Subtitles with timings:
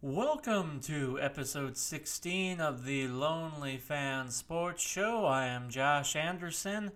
[0.00, 5.26] Welcome to episode 16 of the Lonely Fan Sports Show.
[5.26, 6.92] I am Josh Anderson.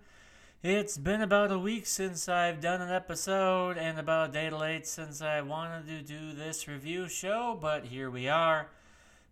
[0.62, 4.86] It's been about a week since I've done an episode, and about a day late
[4.86, 8.68] since I wanted to do this review show, but here we are.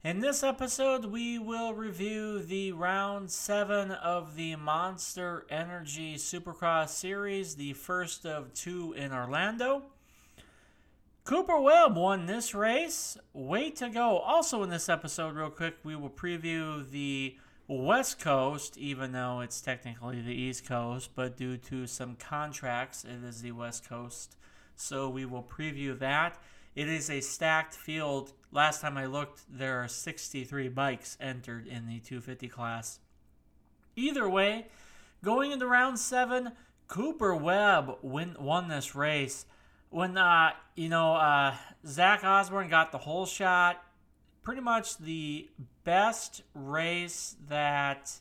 [0.03, 7.55] In this episode, we will review the round 7 of the Monster Energy Supercross Series,
[7.55, 9.85] the first of two in Orlando.
[11.25, 13.17] Cooper Webb won this race.
[13.33, 14.19] Way to go.
[14.19, 17.37] Also, in this episode, real quick, we will preview the
[17.69, 23.23] West Coast, even though it's technically the East Coast, but due to some contracts, it
[23.25, 24.37] is the West Coast.
[24.75, 26.39] So we will preview that.
[26.75, 28.33] It is a stacked field.
[28.51, 32.99] Last time I looked, there are 63 bikes entered in the 250 class.
[33.95, 34.69] Either way,
[35.23, 36.53] going into round seven,
[36.89, 39.45] Cooper Webb win, won this race
[39.91, 41.55] when uh, you know uh,
[41.87, 43.83] Zach Osborne got the whole shot,
[44.43, 45.49] pretty much the
[45.85, 48.13] best race that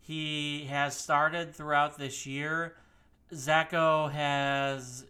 [0.00, 2.76] he has started throughout this year.
[3.32, 5.04] Zacho has.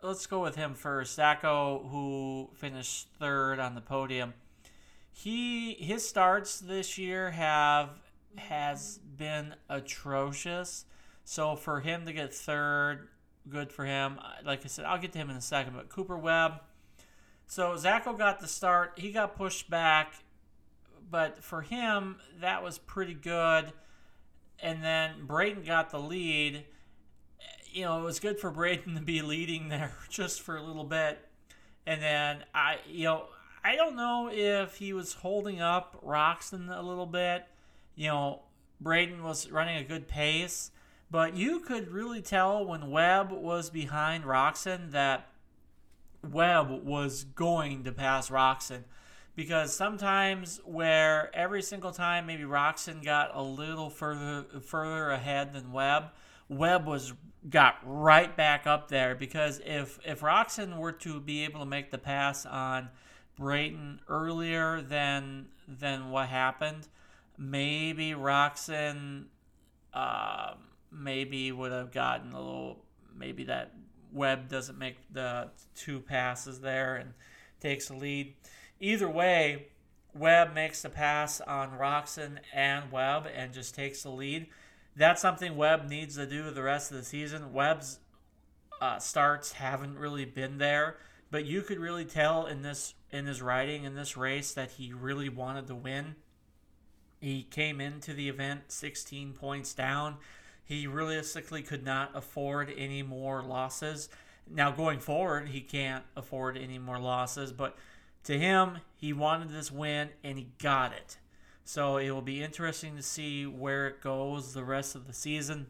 [0.00, 1.18] Let's go with him first.
[1.18, 4.34] Zacho, who finished third on the podium,
[5.10, 7.90] he his starts this year have
[8.36, 10.84] has been atrocious.
[11.24, 13.08] So for him to get third
[13.50, 14.18] good for him.
[14.18, 15.74] Uh, like I said, I'll get to him in a second.
[15.74, 16.60] But Cooper Webb.
[17.46, 18.92] So Zacho got the start.
[18.96, 20.14] He got pushed back,
[21.10, 23.72] but for him that was pretty good.
[24.60, 26.64] And then Brayton got the lead.
[27.70, 30.84] You know, it was good for Brayton to be leading there just for a little
[30.84, 31.18] bit.
[31.86, 33.26] And then I, you know,
[33.64, 37.46] I don't know if he was holding up Roczen a little bit.
[37.94, 38.42] You know,
[38.80, 40.70] Brayton was running a good pace
[41.10, 45.28] but you could really tell when Webb was behind Roczen that
[46.22, 48.84] Webb was going to pass Roczen.
[49.34, 55.70] Because sometimes where every single time maybe Roczen got a little further further ahead than
[55.70, 56.10] Webb,
[56.48, 57.12] Webb was
[57.48, 61.92] got right back up there because if if Roczen were to be able to make
[61.92, 62.88] the pass on
[63.36, 66.88] Brayton earlier than than what happened,
[67.38, 69.26] maybe Roczen
[69.94, 72.84] um, maybe would have gotten a little
[73.16, 73.72] maybe that
[74.12, 77.12] Webb doesn't make the two passes there and
[77.60, 78.34] takes the lead.
[78.80, 79.68] Either way,
[80.14, 84.46] Webb makes the pass on Roczen and Webb and just takes the lead.
[84.96, 87.52] That's something Webb needs to do the rest of the season.
[87.52, 88.00] Webb's
[88.80, 90.98] uh, starts haven't really been there,
[91.30, 94.92] but you could really tell in this in his riding in this race that he
[94.92, 96.16] really wanted to win.
[97.20, 100.16] He came into the event 16 points down.
[100.68, 104.10] He realistically could not afford any more losses.
[104.46, 107.78] Now, going forward, he can't afford any more losses, but
[108.24, 111.16] to him, he wanted this win and he got it.
[111.64, 115.68] So it will be interesting to see where it goes the rest of the season.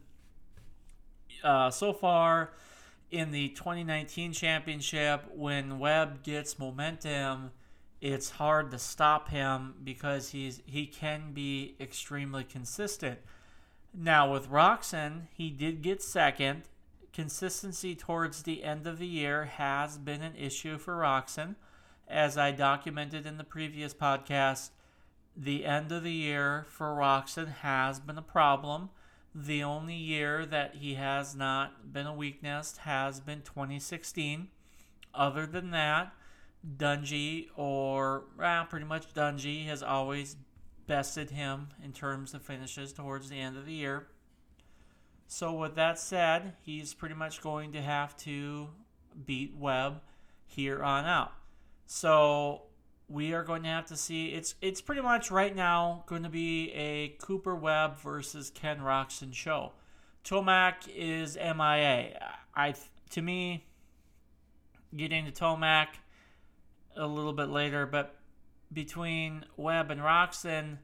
[1.41, 2.51] Uh, so far,
[3.09, 7.51] in the 2019 championship, when Webb gets momentum,
[8.01, 13.19] it's hard to stop him because he's he can be extremely consistent.
[13.93, 16.63] Now, with Roczen, he did get second.
[17.11, 21.55] Consistency towards the end of the year has been an issue for Roczen.
[22.07, 24.69] As I documented in the previous podcast,
[25.35, 28.89] the end of the year for Roczen has been a problem.
[29.33, 34.47] The only year that he has not been a weakness has been 2016.
[35.13, 36.13] Other than that,
[36.77, 38.23] Dungey or
[38.69, 40.35] pretty much Dungey has always
[40.89, 44.07] bested him in terms of finishes towards the end of the year.
[45.27, 48.69] So, with that said, he's pretty much going to have to
[49.27, 50.01] beat Webb
[50.47, 51.31] here on out.
[51.85, 52.63] So,
[53.07, 54.29] we are going to have to see.
[54.29, 59.31] It's it's pretty much right now going to be a Cooper Webb versus Ken Roczen
[59.31, 59.73] show.
[60.25, 62.19] Tomac is MIA.
[62.55, 62.73] I
[63.11, 63.67] to me,
[64.97, 65.87] getting to Tomac
[66.97, 68.18] a little bit later, but
[68.71, 70.77] between Webb and Roczen,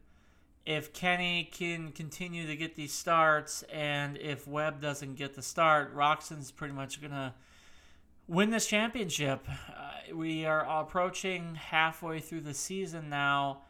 [0.66, 5.96] if Kenny can continue to get these starts and if Webb doesn't get the start,
[5.96, 7.34] Roczen's pretty much going to
[8.28, 9.48] win this championship.
[9.48, 13.62] Uh, we are approaching halfway through the season now,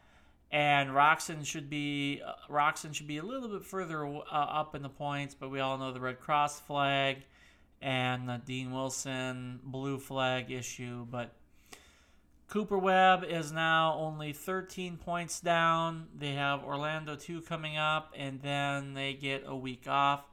[0.50, 4.82] and Roczen should be uh, Roczen should be a little bit further uh, up in
[4.82, 7.18] the points, but we all know the Red Cross flag
[7.82, 11.34] and the Dean Wilson blue flag issue, but
[12.48, 16.06] Cooper Webb is now only 13 points down.
[16.16, 20.24] They have Orlando 2 coming up, and then they get a week off.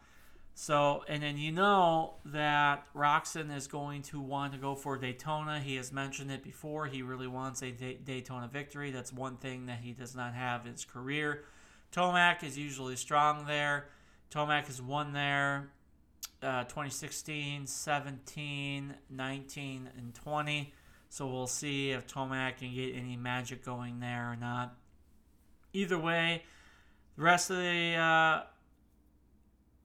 [0.55, 5.59] So, and then you know that Roczen is going to want to go for Daytona.
[5.59, 6.85] He has mentioned it before.
[6.85, 8.91] He really wants a Daytona victory.
[8.91, 11.45] That's one thing that he does not have in his career.
[11.91, 13.87] Tomac is usually strong there.
[14.29, 15.71] Tomac has won there
[16.43, 20.73] uh, 2016, 17, 19, and 20.
[21.13, 24.73] So we'll see if Tomac can get any magic going there or not.
[25.71, 26.41] Either way,
[27.15, 28.41] the rest of the uh,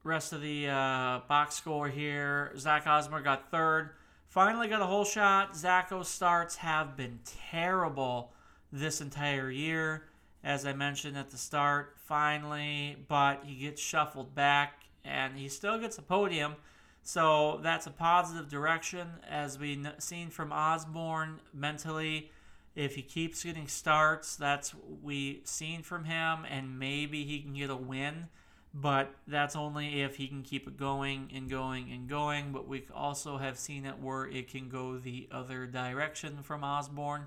[0.03, 2.51] rest of the uh, box score here.
[2.57, 3.91] Zach Osborne got third.
[4.25, 5.53] Finally got a whole shot.
[5.53, 7.19] Zacho's starts have been
[7.51, 8.33] terrible
[8.71, 10.05] this entire year,
[10.43, 11.93] as I mentioned at the start.
[12.05, 16.55] Finally, but he gets shuffled back and he still gets a podium.
[17.03, 22.31] So that's a positive direction, as we've seen from Osborne mentally.
[22.75, 27.69] If he keeps getting starts, that's we've seen from him, and maybe he can get
[27.69, 28.27] a win
[28.73, 32.51] but that's only if he can keep it going and going and going.
[32.51, 37.25] But we also have seen it where it can go the other direction from Osborne.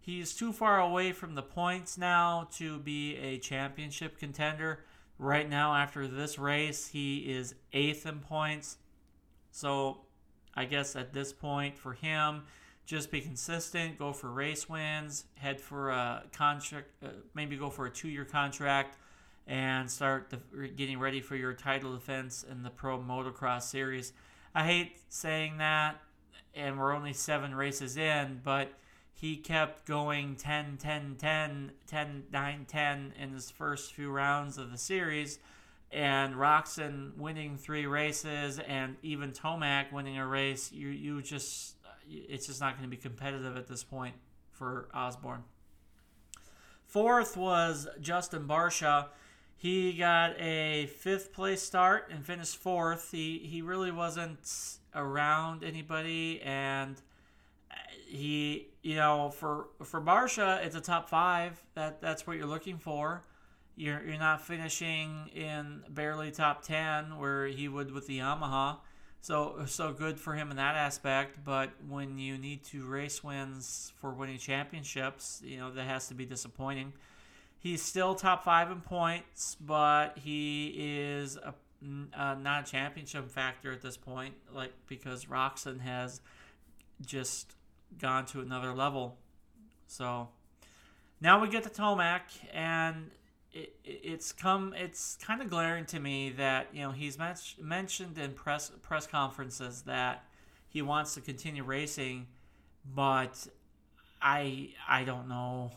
[0.00, 4.84] He's too far away from the points now to be a championship contender.
[5.18, 8.76] Right now, after this race, he is eighth in points.
[9.50, 9.98] So
[10.54, 12.42] I guess at this point for him,
[12.86, 17.86] just be consistent, go for race wins, head for a contract, uh, maybe go for
[17.86, 18.96] a two year contract
[19.46, 24.12] and start the, getting ready for your title defense in the Pro Motocross Series.
[24.54, 26.00] I hate saying that,
[26.54, 28.72] and we're only seven races in, but
[29.12, 34.70] he kept going 10, 10, 10, 10, 9, 10 in his first few rounds of
[34.70, 35.38] the series.
[35.90, 41.88] And Roczen winning three races, and even Tomac winning a race, you you just uh,
[42.06, 44.14] it's just not going to be competitive at this point
[44.52, 45.44] for Osborne.
[46.86, 49.08] Fourth was Justin Barcia.
[49.56, 53.10] he got a fifth place start and finished fourth.
[53.10, 54.38] He he really wasn't
[54.94, 57.00] around anybody, and
[57.70, 57.74] uh,
[58.06, 61.60] he you know for for Barcia it's a top five.
[61.74, 63.24] That that's what you're looking for.
[63.78, 68.78] You're you're not finishing in barely top ten where he would with the Yamaha.
[69.20, 71.44] So so good for him in that aspect.
[71.44, 76.14] But when you need to race wins for winning championships, you know that has to
[76.14, 76.92] be disappointing.
[77.60, 81.54] He's still top five in points, but he is a,
[82.16, 86.20] uh, not a championship factor at this point, like because Roczen has
[87.00, 87.54] just
[88.00, 89.18] gone to another level.
[89.86, 90.30] So
[91.20, 92.22] now we get to Tomac,
[92.52, 93.10] and
[93.52, 94.74] it, it's come.
[94.76, 99.06] It's kind of glaring to me that you know he's men- mentioned in press press
[99.06, 100.24] conferences that
[100.68, 102.26] he wants to continue racing,
[102.94, 103.46] but
[104.20, 105.70] I I don't know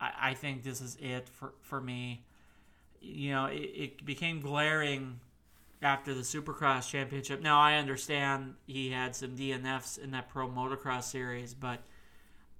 [0.00, 2.24] I, I think this is it for, for me.
[3.00, 5.20] You know, it, it became glaring
[5.82, 7.40] after the Supercross Championship.
[7.40, 11.80] Now, I understand he had some DNFs in that Pro Motocross series, but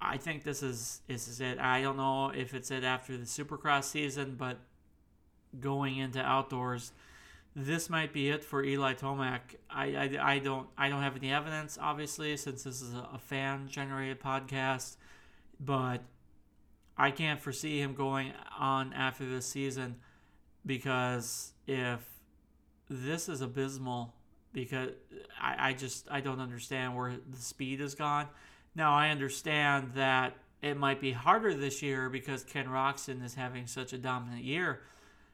[0.00, 1.58] I think this is this is it.
[1.58, 4.58] I don't know if it's it after the Supercross season, but
[5.60, 6.92] going into outdoors,
[7.56, 9.40] this might be it for Eli Tomac.
[9.68, 13.18] I, I, I don't I don't have any evidence, obviously, since this is a, a
[13.18, 14.96] fan generated podcast,
[15.58, 16.02] but
[16.96, 19.96] I can't foresee him going on after this season
[20.64, 22.00] because if
[22.88, 24.14] this is abysmal,
[24.52, 24.90] because
[25.40, 28.28] I, I just I don't understand where the speed is gone.
[28.75, 33.67] Now I understand that it might be harder this year because Ken Roczen is having
[33.67, 34.81] such a dominant year,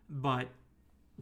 [0.08, 0.48] but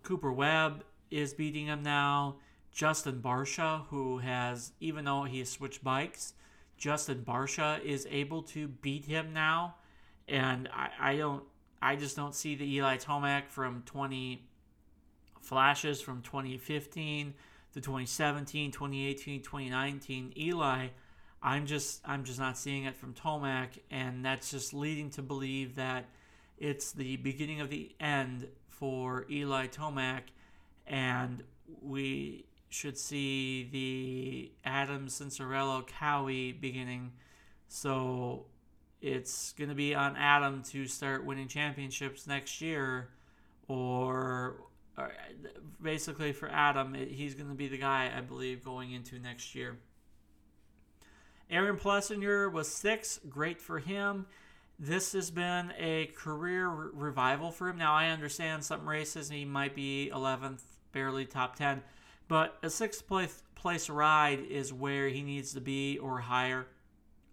[0.02, 2.36] Cooper Webb is beating him now.
[2.72, 6.34] Justin Barcia, who has even though he has switched bikes,
[6.78, 9.74] Justin Barcia is able to beat him now
[10.28, 11.42] and I, I don't
[11.80, 14.46] I just don't see the Eli Tomac from 20
[15.40, 17.34] flashes from 2015
[17.74, 20.32] to 2017, 2018, 2019.
[20.36, 20.88] Eli,
[21.42, 25.74] I'm just I'm just not seeing it from Tomac, and that's just leading to believe
[25.76, 26.06] that
[26.58, 30.22] it's the beginning of the end for Eli Tomac,
[30.86, 31.42] and
[31.82, 37.12] we should see the Adam Cianciarulo Cowie beginning.
[37.68, 38.46] So
[39.00, 43.08] it's going to be on Adam to start winning championships next year,
[43.66, 44.62] or,
[44.96, 45.12] or
[45.82, 49.78] basically for Adam, he's going to be the guy I believe going into next year.
[51.50, 54.26] Aaron Plessinger was six, great for him.
[54.78, 57.78] This has been a career re- revival for him.
[57.78, 61.82] Now I understand some races he might be 11th, barely top 10,
[62.28, 66.66] but a sixth place place ride is where he needs to be or higher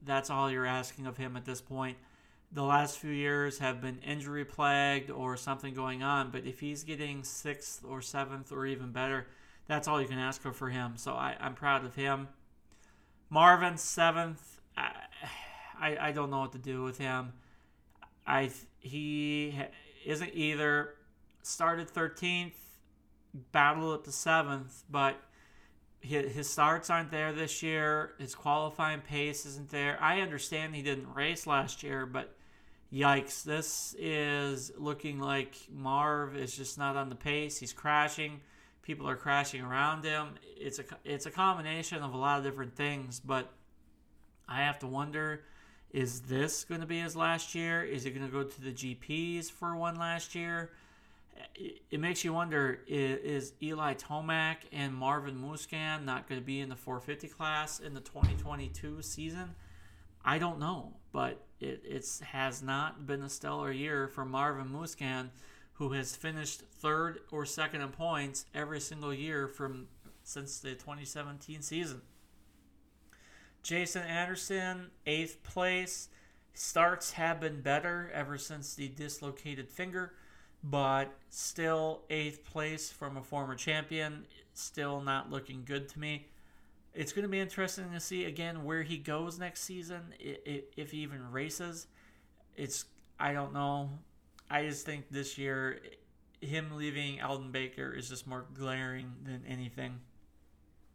[0.01, 1.97] that's all you're asking of him at this point.
[2.51, 6.83] The last few years have been injury plagued or something going on, but if he's
[6.83, 9.27] getting sixth or seventh or even better,
[9.67, 10.93] that's all you can ask for for him.
[10.95, 12.27] So I, I'm proud of him.
[13.29, 14.59] Marvin seventh.
[14.77, 14.91] I,
[15.79, 17.33] I, I don't know what to do with him.
[18.25, 19.55] I he
[20.05, 20.95] isn't either.
[21.41, 22.57] Started thirteenth,
[23.53, 25.15] battled up to seventh, but
[26.01, 28.11] his, his starts aren't there this year.
[28.19, 29.97] His qualifying pace isn't there.
[30.01, 32.35] I understand he didn't race last year, but
[32.93, 37.57] yikes, this is looking like Marv is just not on the pace.
[37.57, 38.41] He's crashing.
[38.89, 40.29] People are crashing around him.
[40.57, 43.53] It's a it's a combination of a lot of different things, but
[44.47, 45.43] I have to wonder
[45.91, 47.83] is this going to be his last year?
[47.83, 50.71] Is he going to go to the GPs for one last year?
[51.53, 56.69] It makes you wonder is Eli Tomac and Marvin Musquin not going to be in
[56.69, 59.53] the 450 class in the 2022 season?
[60.25, 65.29] I don't know, but it it's, has not been a stellar year for Marvin Musquin,
[65.79, 69.87] who has finished third or second in points every single year from
[70.23, 72.01] since the 2017 season.
[73.63, 76.09] Jason Anderson, eighth place.
[76.53, 80.13] Starts have been better ever since the dislocated finger,
[80.61, 84.25] but still eighth place from a former champion.
[84.53, 86.27] Still not looking good to me.
[86.93, 90.97] It's going to be interesting to see again where he goes next season, if he
[90.97, 91.87] even races.
[92.57, 92.83] It's
[93.17, 93.91] I don't know.
[94.49, 95.79] I just think this year,
[96.41, 99.99] him leaving Aldon Baker is just more glaring than anything.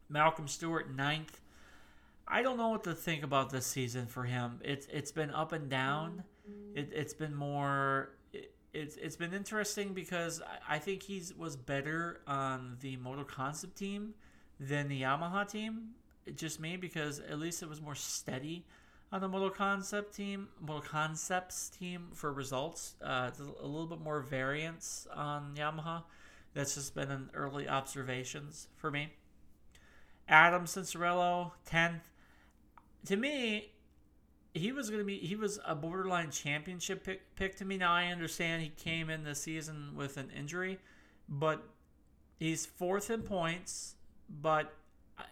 [0.08, 1.40] Malcolm Stewart, ninth.
[2.26, 4.60] I don't know what to think about this season for him.
[4.64, 6.24] It's it's been up and down.
[6.74, 8.10] It, it's been more.
[8.32, 13.24] It, it's it's been interesting because I, I think he was better on the Moto
[13.24, 14.14] Concept team
[14.58, 15.90] than the Yamaha team.
[16.34, 18.64] Just me because at least it was more steady
[19.14, 22.96] on the Moto Concept team, Moto Concepts team for results.
[23.00, 23.30] Uh,
[23.62, 26.02] a little bit more variance on Yamaha.
[26.52, 29.12] That's just been an early observations for me.
[30.28, 32.00] Adam Cianciarulo, 10th
[33.06, 33.70] to me,
[34.52, 37.76] he was going to be he was a borderline championship pick, pick to me.
[37.76, 40.80] Now I understand he came in the season with an injury,
[41.28, 41.62] but
[42.40, 43.94] he's fourth in points.
[44.28, 44.74] But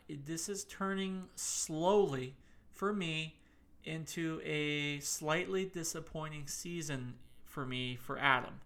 [0.09, 2.37] this is turning slowly
[2.75, 3.39] for me
[3.85, 8.61] into a slightly disappointing season for me for Adam.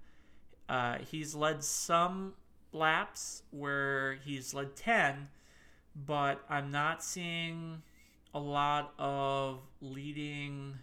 [0.68, 2.34] Uh, he's led some
[2.72, 5.28] laps where he's led 10,
[5.94, 7.82] but I'm not seeing
[8.34, 10.74] a lot of leading.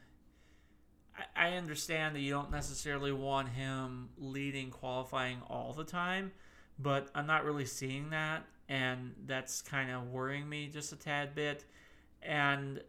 [1.18, 6.32] I, I understand that you don't necessarily want him leading qualifying all the time,
[6.80, 11.36] but I'm not really seeing that, and that's kind of worrying me just a tad
[11.36, 11.66] bit.
[12.22, 12.82] And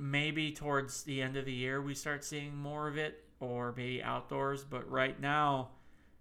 [0.00, 4.02] maybe towards the end of the year we start seeing more of it, or maybe
[4.02, 4.64] outdoors.
[4.64, 5.68] But right now,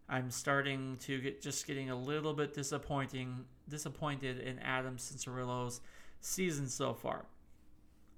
[0.10, 5.80] I'm starting to get just getting a little bit disappointing disappointed in Adam Cianciarulo's
[6.20, 7.26] season so far.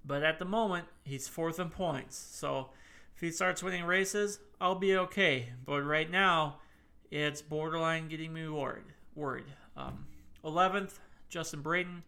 [0.03, 2.17] But at the moment, he's fourth in points.
[2.17, 2.69] So
[3.15, 5.49] if he starts winning races, I'll be okay.
[5.63, 6.57] But right now,
[7.11, 8.85] it's borderline getting me worried.
[9.13, 9.45] Worried.
[9.77, 10.07] Um,
[10.43, 10.93] 11th,
[11.29, 12.03] Justin Brayton.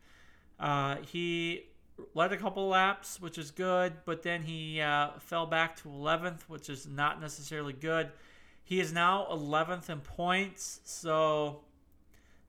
[0.59, 1.65] Uh, he
[2.13, 6.41] led a couple laps, which is good, but then he uh, fell back to 11th,
[6.47, 8.11] which is not necessarily good.
[8.63, 11.61] He is now 11th in points, so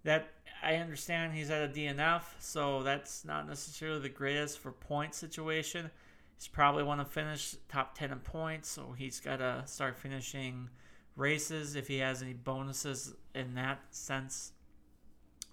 [0.05, 0.29] that
[0.63, 5.91] I understand he's at a DNF, so that's not necessarily the greatest for point situation.
[6.37, 10.71] He's probably want to finish top 10 in points, so he's got to start finishing
[11.17, 14.53] races if he has any bonuses in that sense.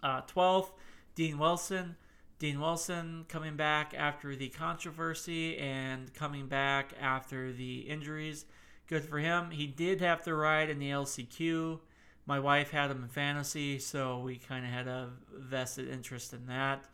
[0.02, 0.72] Uh, 12th,
[1.16, 1.96] Dean Wilson.
[2.42, 8.46] Dean Wilson coming back after the controversy and coming back after the injuries.
[8.88, 9.52] Good for him.
[9.52, 11.80] He did have to ride in the LCQ
[12.26, 16.46] my wife had him in fantasy, so we kind of had a vested interest in
[16.48, 16.86] that.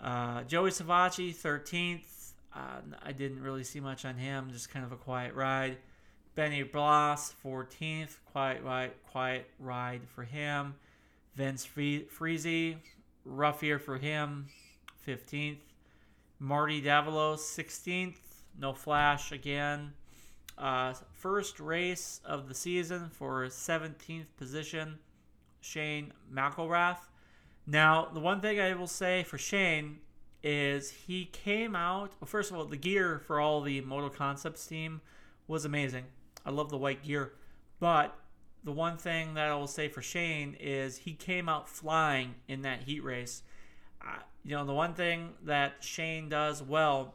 [0.00, 2.32] Uh, Joey Savatgy, 13th.
[2.54, 5.78] Uh, I didn't really see much on him, just kind of a quiet ride.
[6.34, 8.16] Benny Bloss, 14th.
[8.32, 10.74] Quiet ride, quiet ride for him.
[11.34, 12.76] Vince Friese,
[13.24, 14.46] rough year for him,
[15.06, 15.58] 15th.
[16.38, 18.16] Marty Davalos, 16th.
[18.58, 19.92] No flash again.
[20.58, 24.98] Uh, first race of the season for 17th position,
[25.60, 26.98] Shane McElrath.
[27.66, 30.00] Now, the one thing I will say for Shane
[30.42, 32.12] is he came out.
[32.20, 35.00] Well, first of all, the gear for all the Moto Concepts team
[35.46, 36.04] was amazing.
[36.44, 37.32] I love the white gear.
[37.78, 38.16] But
[38.64, 42.62] the one thing that I will say for Shane is he came out flying in
[42.62, 43.42] that heat race.
[44.44, 47.14] You know, the one thing that Shane does well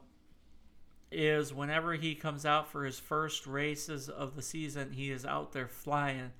[1.12, 5.54] is whenever he comes out for his first races of the season, he is out
[5.54, 6.32] there flying.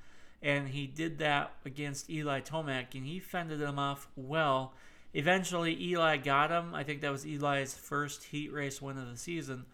[0.42, 4.74] and he did that against Eli Tomac, and he fended him off well.
[5.14, 6.76] Eventually, Eli got him.
[6.76, 9.66] I think that was Eli's first heat race win of the season,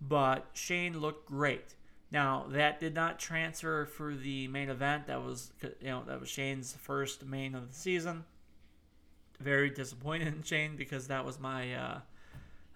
[0.00, 1.74] but Shane looked great.
[2.10, 5.06] Now that did not transfer for the main event.
[5.06, 8.24] That was you know that was Shane's first main of the season.
[9.40, 12.00] Very disappointed in Shane because that was my uh,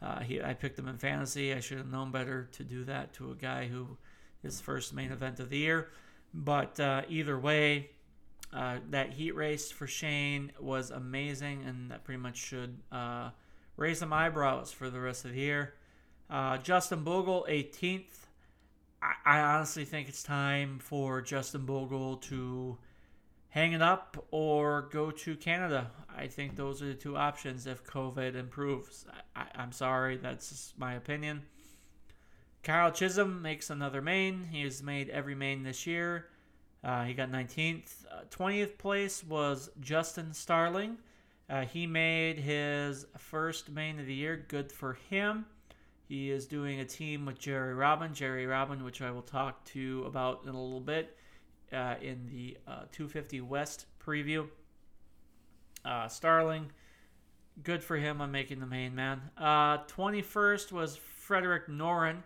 [0.03, 1.55] uh, he, I picked him in fantasy.
[1.55, 3.97] I should have known better to do that to a guy who
[4.43, 5.89] his first main event of the year.
[6.35, 7.91] But uh, either way,
[8.53, 13.31] uh, that heat race for Shane was amazing, and that pretty much should uh,
[13.77, 15.75] raise some eyebrows for the rest of the year.
[16.29, 18.27] Uh, Justin Bogle, 18th.
[19.03, 22.77] I, I honestly think it's time for Justin Bogle to
[23.53, 25.91] hang it up or go to Canada.
[26.17, 29.05] I think those are the two options if COVID improves.
[29.37, 31.43] I, am sorry, that's my opinion.
[32.63, 34.45] Kyle Chisholm makes another main.
[34.51, 36.29] He has made every main this year.
[36.83, 38.07] Uh, he got 19th.
[38.11, 40.97] Uh, 20th place was Justin Starling.
[41.51, 44.47] Uh, he made his first main of the year.
[44.49, 45.45] Good for him.
[46.09, 48.15] He is doing a team with Jerry Robin.
[48.15, 51.19] Jerry Robin, which I will talk to about in a little bit
[51.73, 54.49] uh, in the uh, 250 West preview.
[55.85, 56.71] Uh, Starling,
[57.63, 59.21] good for him on making the main man.
[59.39, 62.23] 21st was Fredrik Noren.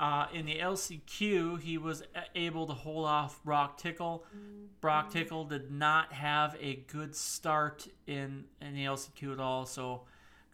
[0.00, 2.04] Uh, in the LCQ, he was
[2.36, 4.24] able to hold off Brock Tickle.
[4.80, 9.66] Brock Tickle did not have a good start in, in the LCQ at all.
[9.66, 10.02] So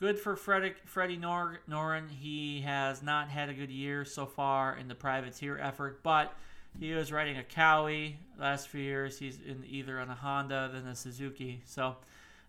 [0.01, 2.11] good for Freddie, Freddie Nor- Noren.
[2.11, 6.35] He has not had a good year so far in the privateer effort, but
[6.79, 9.19] he was riding a Kawi last few years.
[9.19, 11.63] He's in either on a Honda than a Suzuki.
[11.65, 11.97] So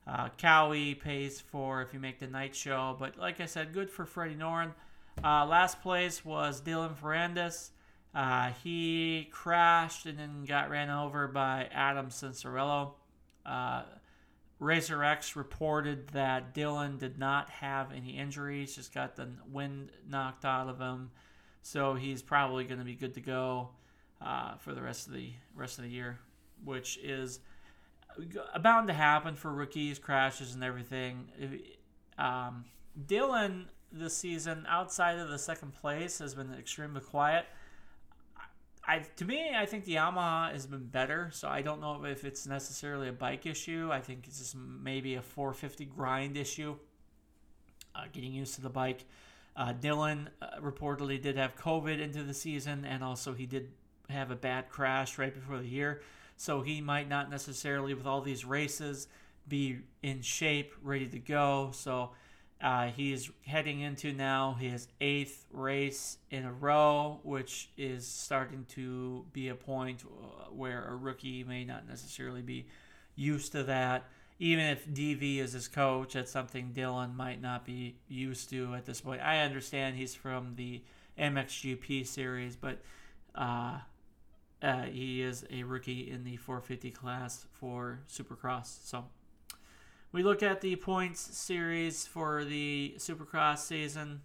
[0.08, 2.96] uh, Kawi pays for if you make the night show.
[2.98, 4.72] But like I said, good for Freddie Noren.
[5.24, 7.70] Uh, last place was Dylan Ferrandis.
[8.14, 12.94] Uh, he crashed and then got ran over by Adam Cianciarulo.
[13.46, 13.84] Uh,
[14.60, 20.46] Racer X reported that Dylan did not have any injuries, just got the wind knocked
[20.46, 21.12] out of him,
[21.62, 23.70] so he's probably going to be good to go
[24.22, 26.20] uh, for the rest of the rest of the year,
[26.64, 27.40] which is
[28.62, 31.30] bound to happen for rookies, crashes, and everything.
[32.18, 32.66] Um,
[33.08, 37.46] Dylan this season, outside of the second place, has been extremely quiet.
[38.88, 42.24] I, to me, I think the Yamaha has been better, so I don't know if
[42.24, 43.90] it's necessarily a bike issue.
[43.92, 46.76] I think it's just maybe a 450 grind issue,
[47.96, 49.06] uh, getting used to the bike.
[49.56, 53.72] Uh, Dylan uh, reportedly did have COVID into the season, and also he did
[54.10, 56.02] have a bad crash right before the year,
[56.38, 59.08] so he might not necessarily, with all these races,
[59.48, 61.72] be in shape, ready to go.
[61.74, 62.12] So
[62.62, 69.26] uh, he's heading into now his eighth race in a row, which is starting to
[69.34, 72.66] be a point uh, where a rookie may not necessarily be
[73.16, 74.06] used to that.
[74.40, 78.86] Even if DV is his coach, that's something Dylan might not be used to at
[78.86, 79.22] this point.
[79.22, 80.82] I understand he's from the
[81.18, 82.80] MXGP series, but
[83.34, 83.78] uh,
[84.66, 88.84] uh, he is a rookie in the 450 class for Supercross.
[88.84, 89.06] So
[90.12, 94.22] we look at the points series for the Supercross season.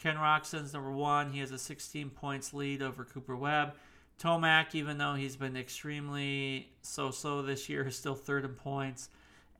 [0.00, 1.30] Ken Roczen's number one.
[1.30, 3.74] He has a 16 points lead over Cooper Webb.
[4.18, 9.10] Tomac, even though he's been extremely so-so this year, is still third in points.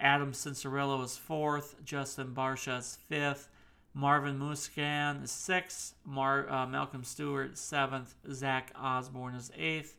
[0.00, 1.76] Adam Cianciarulo is fourth.
[1.84, 3.48] Justin Barcia is fifth.
[3.94, 5.94] Marvin Musquin is sixth.
[6.04, 8.14] Mar- uh, Malcolm Stewart seventh.
[8.32, 9.96] Zach Osborne is eighth.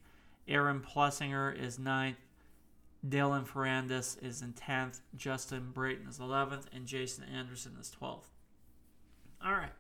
[0.48, 2.18] Aaron Plessinger is ninth.
[3.08, 8.30] Dylan Ferrandis is in 10th, Justin Brayton is 11th, and Jason Anderson is 12th.
[9.44, 9.74] All right,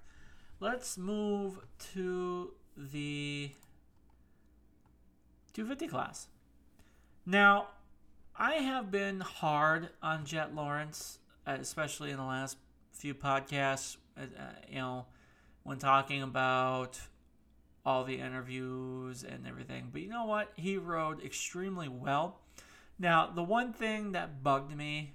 [0.59, 1.59] let's move
[1.93, 3.51] to the
[5.53, 6.27] 250 class.
[7.25, 7.67] Now,
[8.35, 12.57] I have been hard on Jett Lawrence, especially in the last
[12.91, 14.23] few podcasts, uh,
[14.69, 15.05] you know,
[15.63, 16.99] when talking about
[17.85, 19.89] all the interviews and everything.
[19.91, 20.51] But you know what?
[20.55, 22.39] He rode extremely well.
[22.97, 25.13] Now, the one thing that bugged me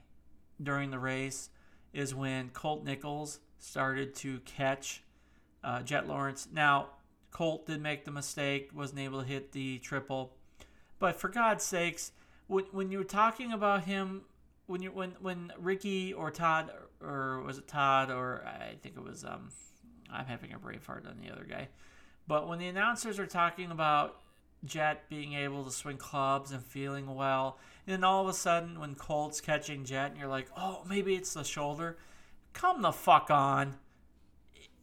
[0.63, 1.51] during the race
[1.93, 5.03] is when Colt Nichols started to catch
[5.65, 6.49] uh, Jett Lawrence.
[6.53, 6.89] Now,
[7.31, 10.33] Colt did make the mistake, wasn't able to hit the triple.
[10.99, 12.13] But for God's sakes,
[12.47, 14.23] when, when you were talking about him,
[14.67, 16.71] when you when when Ricky or Todd
[17.03, 19.51] or was it Todd or I think it was um
[20.11, 21.69] I'm having a brain fart on the other guy.
[22.27, 24.21] But when the announcers are talking about
[24.65, 27.59] Jett being able to swing clubs and feeling well.
[27.87, 31.15] And then all of a sudden, when Colt's catching Jett, and you're like, oh, maybe
[31.15, 31.97] it's the shoulder.
[32.53, 33.77] Come the fuck on.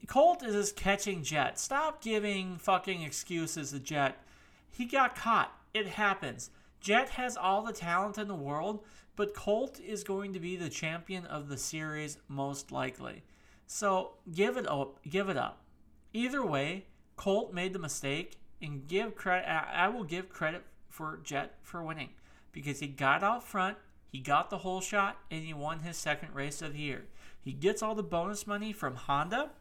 [0.08, 1.60] Colt is catching Jett.
[1.60, 4.18] Stop giving fucking excuses to Jett.
[4.70, 5.52] He got caught.
[5.74, 6.52] It happens.
[6.80, 8.84] Jett has all the talent in the world,
[9.16, 13.24] but Colt is going to be the champion of the series most likely.
[13.68, 15.00] So give it up.
[15.10, 15.62] Give it up.
[16.14, 19.48] Either way, Colt made the mistake, and give credit.
[19.48, 22.10] I will give credit for Jett for winning
[22.52, 26.34] because he got out front, he got the whole shot, and he won his second
[26.34, 27.06] race of the year.
[27.42, 29.52] He gets all the bonus money from Honda,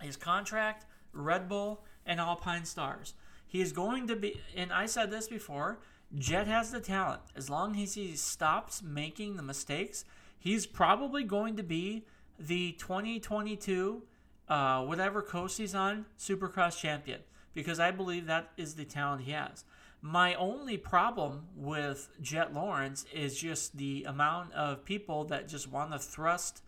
[0.00, 3.14] his contract, Red Bull, and Alpinestars.
[3.46, 5.80] He is going to be, and I said this before,
[6.16, 7.22] Jett has the talent.
[7.36, 10.04] As long as he stops making the mistakes,
[10.38, 12.04] he's probably going to be
[12.38, 14.02] the 2022,
[14.48, 17.20] uh, whatever coast he's on, Supercross champion.
[17.54, 19.64] Because I believe that is the talent he has.
[20.02, 25.92] My only problem with Jett Lawrence is just the amount of people that just want
[25.92, 26.62] to thrust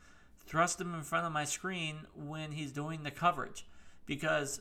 [0.44, 3.64] thrust him in front of my screen when he's doing the coverage
[4.06, 4.60] because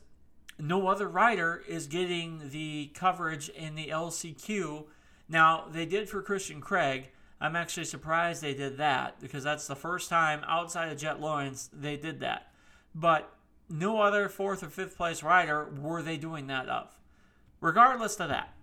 [0.59, 4.85] no other rider is getting the coverage in the LCQ.
[5.27, 7.09] Now, they did for Christian Craig.
[7.39, 11.69] I'm actually surprised they did that because that's the first time outside of Jett Lawrence
[11.73, 12.51] they did that.
[12.93, 13.33] But
[13.69, 16.95] no other fourth or fifth place rider were they doing that of.
[17.61, 18.53] Regardless of that,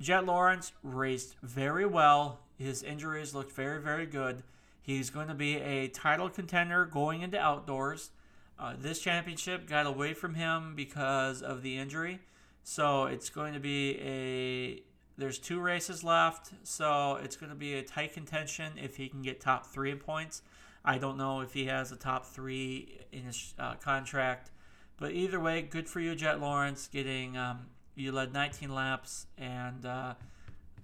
[0.00, 2.40] Jett Lawrence raced very well.
[2.58, 4.42] His injuries looked very, very good.
[4.80, 8.10] He's going to be a title contender going into outdoors.
[8.58, 12.18] Uh, this championship got away from him because of the injury.
[12.64, 14.82] So it's going to be a.
[15.16, 19.22] There's two races left, so it's going to be a tight contention if he can
[19.22, 20.42] get top three in points.
[20.84, 24.50] I don't know if he has a top three in his uh, contract,
[24.96, 27.66] but either way, good for you, Jett Lawrence, getting um,
[27.96, 30.14] you led 19 laps, and uh,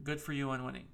[0.02, 0.86] good for you on winning.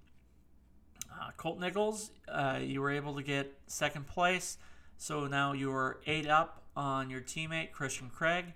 [1.11, 4.59] Uh, Colt Nichols, uh, you were able to get second place,
[4.99, 8.47] so now you are eight up on your teammate Christian Craig.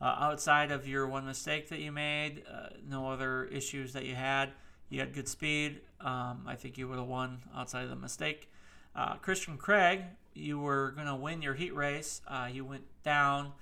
[0.00, 4.14] Uh, outside of your one mistake that you made, uh, no other issues that you
[4.14, 4.50] had.
[4.88, 5.82] You had good speed.
[6.00, 8.50] Um, I think you would have won outside of the mistake.
[8.96, 10.00] Uh, Christian Craig,
[10.34, 12.22] you were going to win your heat race.
[12.26, 13.52] Uh, you went down.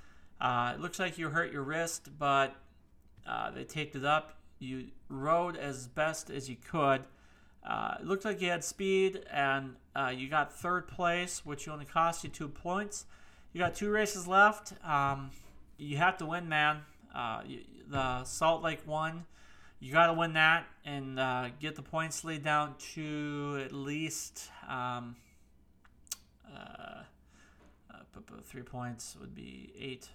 [0.41, 2.55] Uh, it looks like you hurt your wrist, but
[3.27, 4.37] uh, they taped it up.
[4.61, 7.03] You rode as best as you could.
[7.69, 9.75] it looked like you had speed, and
[10.15, 13.07] you got third place, which only cost you two points.
[13.53, 14.73] You got two races left.
[14.85, 15.31] Um,
[15.79, 16.81] you have to win, man.
[17.15, 19.25] Uh, you, the Salt Lake one,
[19.81, 24.51] you got to win that and uh, get the points lead down to at least
[24.69, 25.17] um,
[26.55, 27.03] uh,
[27.91, 27.99] uh
[28.45, 30.09] three points would be eight,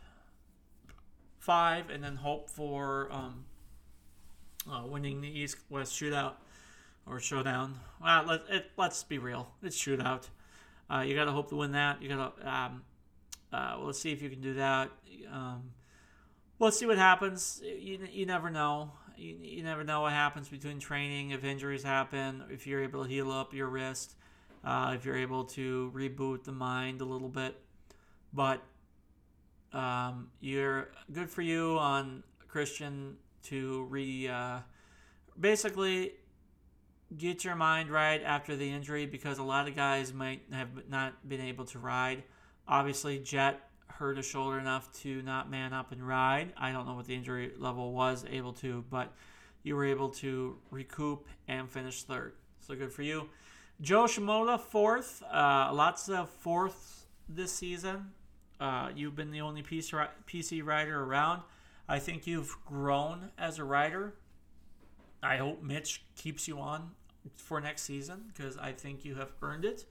[1.40, 3.46] five, and then hope for um,
[4.72, 6.34] uh, winning the East West shootout
[7.08, 7.80] or showdown.
[8.02, 9.50] Well, let, let's be real.
[9.64, 10.30] It's shootout.
[10.90, 12.02] Uh, you got to hope to win that.
[12.02, 12.84] You got to um,
[13.54, 14.90] uh, let's see if you can do that.
[15.32, 15.72] Um,
[16.60, 17.62] let's see what happens.
[17.64, 18.92] You, you never know.
[19.16, 23.10] You, you never know what happens between training, if injuries happen, if you're able to
[23.10, 24.16] heal up your wrist,
[24.64, 27.56] uh, if you're able to reboot the mind a little bit.
[28.34, 28.64] But
[29.72, 34.60] um, you're good for you on Christian to re uh,
[35.40, 36.14] basically
[37.16, 41.28] get your mind right after the injury because a lot of guys might have not
[41.28, 42.24] been able to ride.
[42.68, 46.54] Obviously, Jett hurt his shoulder enough to not man up and ride.
[46.58, 49.14] I don't know what the injury level was able to, but
[49.64, 52.34] you were able to recoup and finish third.
[52.60, 53.30] So good for you.
[53.82, 55.22] Jo Shimoda, fourth.
[55.24, 58.12] Uh, lots of fourths this season.
[58.60, 61.42] Uh, you've been the only PC rider around.
[61.88, 64.14] I think you've grown as a rider.
[65.22, 66.92] I hope Mitch keeps you on
[67.36, 69.86] for next season because I think you have earned it.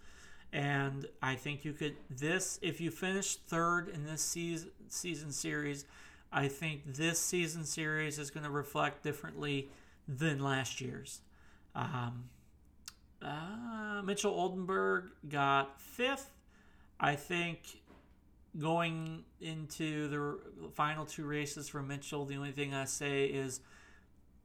[0.53, 5.87] And I think you could this if you finish third in this season season series,
[6.31, 9.71] I think this season series is going to reflect differently
[10.07, 11.21] than last year's.
[11.75, 12.25] Um,
[13.23, 16.31] uh, Mitchell Oldenburg got fifth.
[17.01, 17.61] I think
[18.59, 23.61] going into the final two races for Mitchell, the only thing I say is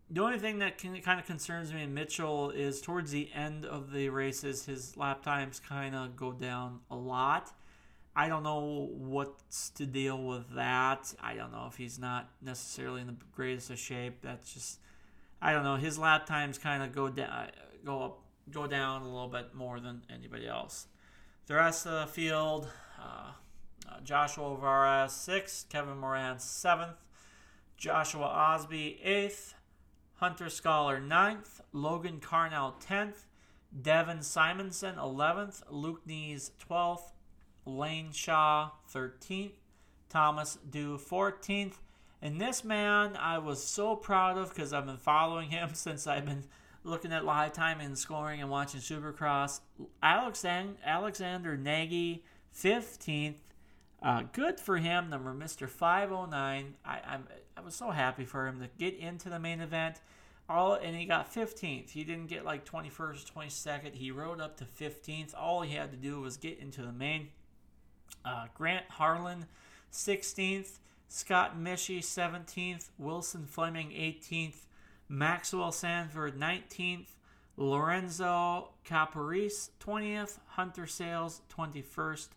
[0.10, 3.66] the only thing that can, kind of concerns me in Mitchell is towards the end
[3.66, 7.52] of the races, his lap times kind of go down a lot.
[8.16, 11.14] I don't know what's to deal with that.
[11.22, 14.22] I don't know if he's not necessarily in the greatest of shape.
[14.22, 14.80] That's just,
[15.42, 15.76] I don't know.
[15.76, 17.50] His lap times kind of go down,
[17.86, 20.88] go up, go down a little bit more than anybody else.
[21.46, 22.68] The rest of the field,
[23.00, 23.32] uh,
[23.88, 26.98] uh, Joshua Varras sixth, Kevin Moran seventh,
[27.78, 29.54] Joshua Osby eighth,
[30.18, 33.26] Hunter Scholar 9th, Logan Carnell 10th,
[33.80, 37.12] Devin Simonson 11th, Luke Neese 12th,
[37.66, 39.52] Lane Shaw 13th,
[40.10, 41.76] Thomas Dew 14th.
[42.22, 46.26] And this man I was so proud of because I've been following him since I've
[46.26, 46.46] been
[46.84, 49.60] looking at live time and scoring and watching Supercross.
[50.02, 52.24] Alexander, Alexander Nagy,
[52.56, 53.36] 15th.
[54.02, 55.70] Uh, good for him, number Mr.
[55.70, 56.76] 509.
[56.86, 60.02] I, I'm, I was so happy for him to get into the main event.
[60.50, 61.90] All and he got 15th.
[61.90, 63.96] He didn't get like 21st, 22nd.
[63.96, 65.34] He rode up to 15th.
[65.38, 67.30] All he had to do was get into the main.
[68.24, 69.46] Uh, Grant Harlan,
[69.92, 70.80] 16th.
[71.10, 72.90] Scott Meshey, 17th.
[72.98, 74.68] Wilson Fleming, 18th.
[75.10, 77.08] Maxwell Sanford 19th,
[77.56, 82.28] Lorenzo Camporese 20th, Hunter Sayles 21st,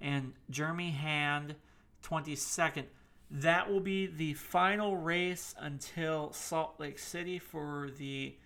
[0.00, 1.54] and Jeremy Hand
[2.02, 2.84] 22nd.
[3.30, 8.36] That will be the final race until Salt Lake City for the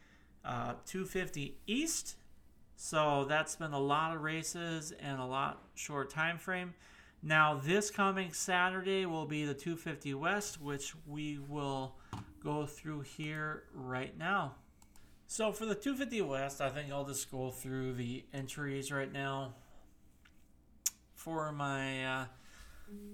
[0.45, 2.17] uh, 250 East.
[2.77, 6.73] So that's been a lot of races and a lot short time frame.
[7.23, 11.97] Now this coming Saturday will be the 250 West, which we will
[12.43, 14.55] go through here right now.
[15.27, 19.55] So for the 250 West, I think I'll just go through the entries right now.
[21.15, 22.25] For my, uh,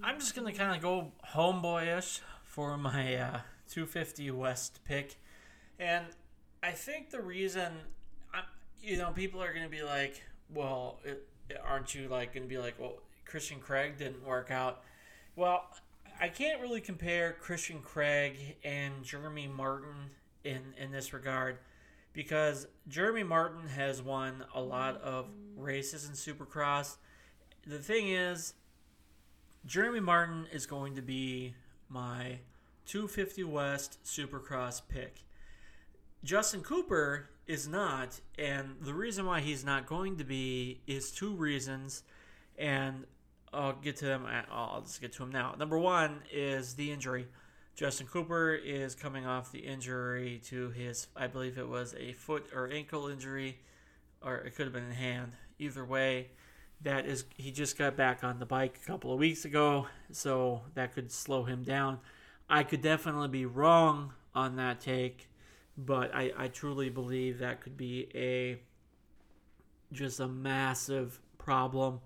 [0.03, 5.17] I'm just gonna kind of go homeboyish for my uh, 250 West pick,
[5.79, 6.07] and
[6.63, 7.73] I think the reason,
[8.33, 8.45] I'm,
[8.81, 10.23] you know, people are gonna be like,
[10.55, 11.27] well, it,
[11.65, 14.83] aren't you like gonna be like, well, Christian Craig didn't work out.
[15.35, 15.65] Well,
[16.21, 20.11] I can't really compare Christian Craig and Jeremy Martin
[20.45, 21.59] in in this regard
[22.13, 26.97] because Jeremy Martin has won a lot of races in Supercross.
[27.67, 28.55] The thing is,
[29.67, 31.55] Jeremy Martin is going to be
[31.89, 32.39] my
[32.87, 35.25] 250 West Supercross pick.
[36.23, 41.35] Justin Cooper is not, and the reason why he's not going to be is two
[41.35, 42.05] reasons.
[42.57, 43.07] And
[43.53, 44.25] I'll get to them.
[44.51, 45.57] I'll just get to them now.
[45.59, 47.27] Number one is the injury.
[47.75, 52.47] Justin Cooper is coming off the injury to his, I believe it was a foot
[52.55, 53.59] or ankle injury,
[54.23, 55.33] or it could have been a hand.
[55.59, 56.29] Either way,
[56.83, 60.63] that is he just got back on the bike a couple of weeks ago, so
[60.75, 61.99] that could slow him down.
[62.49, 65.29] I could definitely be wrong on that take,
[65.77, 68.59] but I, I truly believe that could be a
[69.93, 72.01] just a massive problem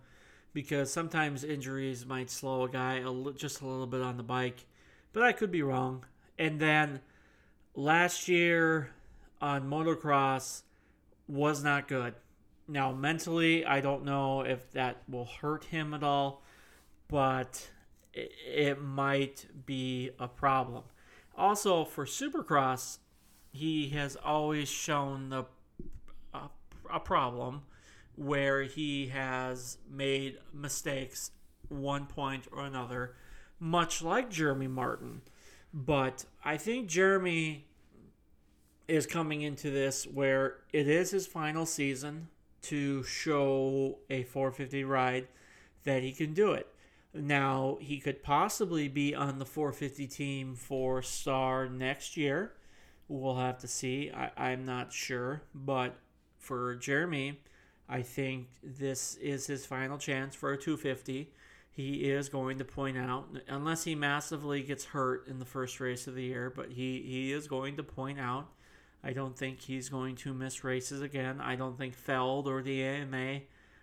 [0.53, 4.23] because sometimes injuries might slow a guy a li- just a little bit on the
[4.23, 4.67] bike,
[5.13, 6.05] but I could be wrong.
[6.39, 7.01] And then
[7.75, 8.91] last year
[9.41, 10.63] on motocross
[11.29, 12.15] was not good.
[12.71, 16.41] Now, mentally, I don't know if that will hurt him at all,
[17.09, 17.69] but
[18.15, 20.85] it, might be a problem.
[21.37, 22.99] Also, for supercross,
[23.51, 25.45] he has always shown the
[26.93, 27.63] a problem
[28.15, 31.33] where he has made mistakes
[31.69, 33.17] one point or another,
[33.59, 35.23] much like Jeremy Martin.
[35.75, 37.67] But I think Jeremy
[38.87, 42.29] is coming into this where it is his final season
[42.63, 45.29] to show a 450 ride
[45.85, 46.67] that he can do it.
[47.13, 52.53] Now, he could possibly be on the 450 team for Star next year.
[53.09, 54.13] We'll have to see.
[54.15, 55.43] I, I'm not sure.
[55.55, 55.97] But
[56.39, 57.41] for Jeremy,
[57.89, 61.33] I think this is his final chance for a 250.
[61.73, 66.07] He is going to point out, unless he massively gets hurt in the first race
[66.07, 68.49] of the year, but he, he is going to point out.
[69.03, 71.41] I don't think he's going to miss races again.
[71.41, 73.41] I don't think Feld or the AMA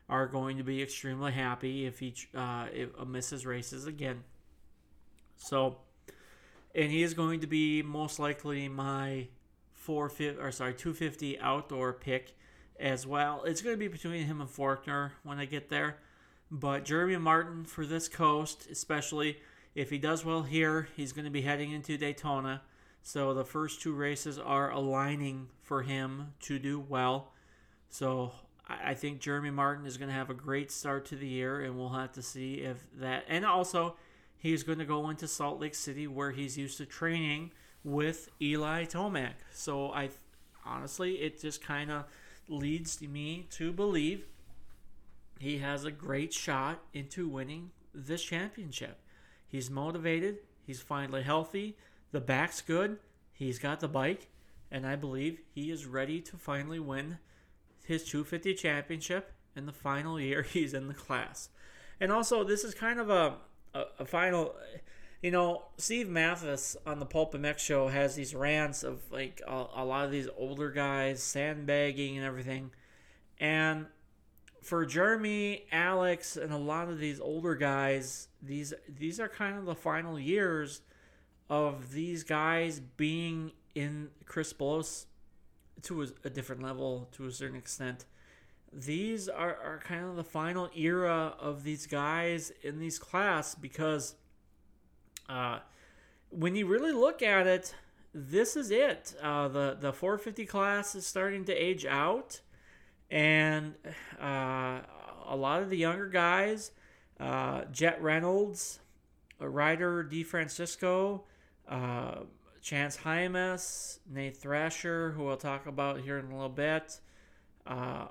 [0.10, 4.24] are going to be extremely happy if he uh, if, uh, misses races again.
[5.38, 5.78] So,
[6.74, 9.28] and he is going to be most likely my
[9.74, 12.36] 450 or sorry 250 outdoor pick
[12.80, 13.44] as well.
[13.44, 15.98] It's going to be between him and Forkner when I get there.
[16.50, 19.38] But Jeremy Martin for this coast, especially
[19.76, 22.62] if he does well here, he's going to be heading into Daytona.
[23.04, 27.32] So the first two races are aligning for him to do well.
[27.90, 28.32] So
[28.68, 31.78] I think Jeremy Martin is going to have a great start to the year, and
[31.78, 33.24] we'll have to see if that.
[33.30, 33.96] And also,
[34.38, 37.52] he's going to go into Salt Lake City where he's used to training
[37.84, 39.36] with Eli Tomac.
[39.54, 40.10] So I
[40.66, 42.06] honestly, it just kind of
[42.50, 44.26] leads me to believe
[45.40, 49.00] he has a great shot into winning this championship.
[49.48, 51.78] He's motivated, he's finally healthy,
[52.12, 52.98] the back's good,
[53.34, 54.30] he's got the bike,
[54.72, 57.20] and I believe he is ready to finally win
[57.86, 61.50] his 250 championship in the final year he's in the class.
[62.00, 63.36] And also, this is kind of a,
[63.74, 64.56] a, a final
[65.22, 69.66] you know, Steve Matthes on the Pulp MX show has these rants of like a,
[69.76, 72.72] a, lot of these older guys sandbagging and everything.
[73.40, 73.88] And
[74.62, 79.66] for Jeremy, Alex, and a lot of these older guys, these these are kind of
[79.66, 80.82] the final years
[81.50, 85.06] of these guys being in Chris Blow's
[85.84, 88.06] to a, a different level to a certain extent.
[88.74, 94.16] These are, are kind of the final era of these guys in these class because
[95.30, 95.60] uh,
[96.30, 97.74] when you really look at it,
[98.14, 99.16] this is it.
[99.22, 102.42] Uh, the the 450 class is starting to age out,
[103.12, 103.76] and
[104.20, 104.80] uh,
[105.26, 106.72] a lot of the younger guys,
[107.20, 108.80] uh, Jett Reynolds,
[109.40, 111.22] Ryder DeFrancisco,
[111.70, 112.16] uh,
[112.62, 117.00] Chance Hymas, Nate Thrasher, who we'll talk about here in a little bit,
[117.66, 118.08] uh,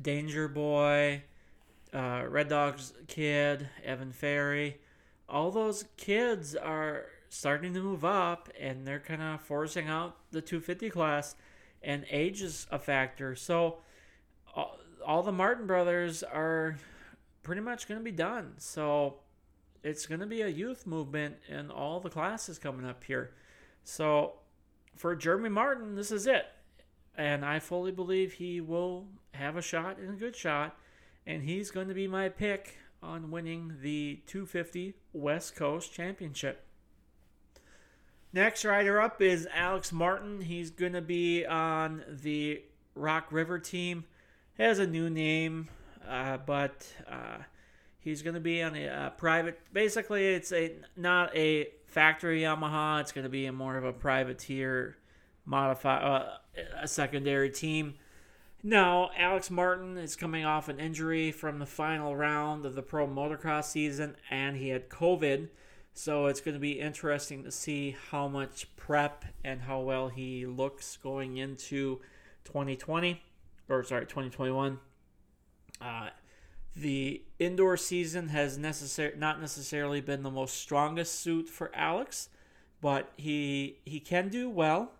[0.00, 1.22] Danger Boy,
[1.92, 4.78] uh, Red Dogs Kid, Evan Ferry.
[5.28, 10.42] All those kids are starting to move up and they're kind of forcing out the
[10.42, 11.34] 250 class,
[11.82, 13.34] and age is a factor.
[13.34, 13.78] So,
[14.54, 16.76] all, all the Martin brothers are
[17.42, 18.54] pretty much going to be done.
[18.58, 19.16] So,
[19.82, 23.32] it's going to be a youth movement in all the classes coming up here.
[23.84, 24.34] So
[24.96, 26.46] for Jeremy Martin, this is it.
[27.16, 30.76] And I fully believe he will have a shot and a good shot.
[31.26, 36.64] And he's going to be my pick on winning the 250 West Coast Championship.
[38.32, 40.40] Next rider up is Alex Martin.
[40.40, 42.62] He's going to be on the
[42.94, 44.04] Rock River team.
[44.58, 45.68] Has a new name,
[46.08, 47.38] uh, but uh,
[48.02, 49.60] He's going to be on a private.
[49.72, 53.00] Basically, it's a not a factory Yamaha.
[53.00, 54.96] It's going to be a more of a privateer,
[55.46, 56.36] modify uh,
[56.80, 57.94] a secondary team.
[58.64, 63.06] Now, Alex Martin is coming off an injury from the final round of the pro
[63.06, 65.48] motocross season, and he had COVID.
[65.94, 70.46] So it's going to be interesting to see how much prep and how well he
[70.46, 72.00] looks going into
[72.46, 73.22] 2020,
[73.68, 74.78] or sorry, 2021.
[75.80, 76.08] Uh,
[76.74, 82.28] the indoor season has necessar- not necessarily been the most strongest suit for Alex,
[82.80, 84.92] but he he can do well.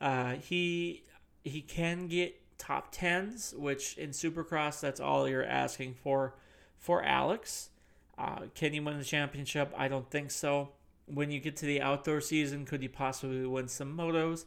[0.00, 1.04] Uh, he
[1.44, 6.34] he can get top tens, which in Supercross that's all you're asking for
[6.78, 7.70] for Alex.
[8.18, 9.72] Uh, can he win the championship?
[9.76, 10.70] I don't think so.
[11.06, 14.44] When you get to the outdoor season, could he possibly win some motos?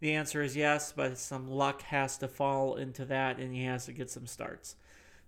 [0.00, 3.86] The answer is yes, but some luck has to fall into that, and he has
[3.86, 4.74] to get some starts.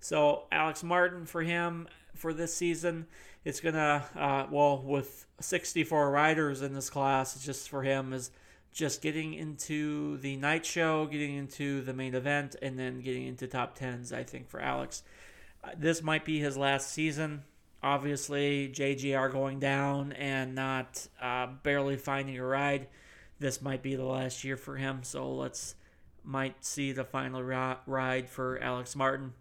[0.04, 3.06] So Alex Martin for him for this season,
[3.42, 8.30] it's gonna uh, well with 64 riders in this class, it's just for him is
[8.70, 13.46] just getting into the night show, getting into the main event, and then getting into
[13.46, 14.12] top tens.
[14.12, 15.04] I think for Alex,
[15.62, 17.44] uh, this might be his last season.
[17.82, 22.88] Obviously, JGR going down and not uh, barely finding a ride.
[23.38, 25.02] This might be the last year for him.
[25.02, 25.76] So let's
[26.22, 29.32] might see the final ride for Alex Martin.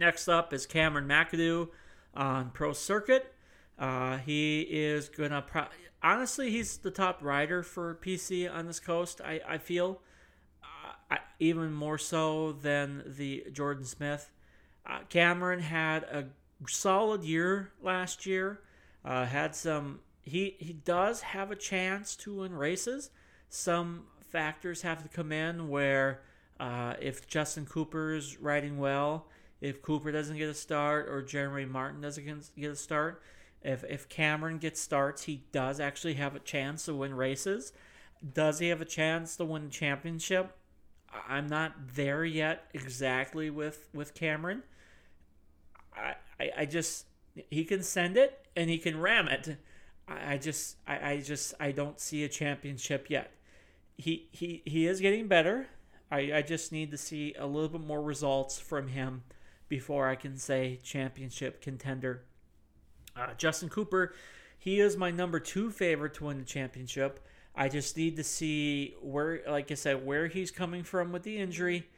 [0.00, 1.68] Next up is Cameron McAdoo
[2.14, 3.34] on Pro Circuit.
[3.78, 5.66] Uh, he is gonna pro-
[6.02, 9.20] honestly, he's the top rider for PC on this coast.
[9.20, 10.00] I I feel
[10.64, 14.30] uh, I, even more so than the Jordan Smith.
[14.86, 16.28] Uh, Cameron had a
[16.66, 18.62] solid year last year.
[19.04, 20.00] Uh, had some.
[20.22, 23.10] He he does have a chance to win races.
[23.50, 26.22] Some factors have to come in where
[26.58, 29.26] uh, if Justin Cooper's riding well
[29.60, 33.22] if Cooper doesn't get a start or Jeremy Martin doesn't get a start,
[33.62, 37.72] if if Cameron gets starts, he does actually have a chance to win races.
[38.32, 40.56] Does he have a chance to win championship?
[41.28, 44.62] I'm not there yet exactly with with Cameron.
[45.94, 47.06] I I, I just
[47.50, 49.58] he can send it and he can ram it.
[50.08, 53.32] I, I just I, I just I don't see a championship yet.
[53.98, 55.68] He he he is getting better.
[56.10, 59.22] I, I just need to see a little bit more results from him
[59.70, 62.24] before I can say championship contender.
[63.16, 64.12] Uh, Justin Cooper,
[64.58, 67.20] he is my number two favorite to win the championship.
[67.54, 71.38] I just need to see where, like I said, where he's coming from with the
[71.38, 71.88] injury.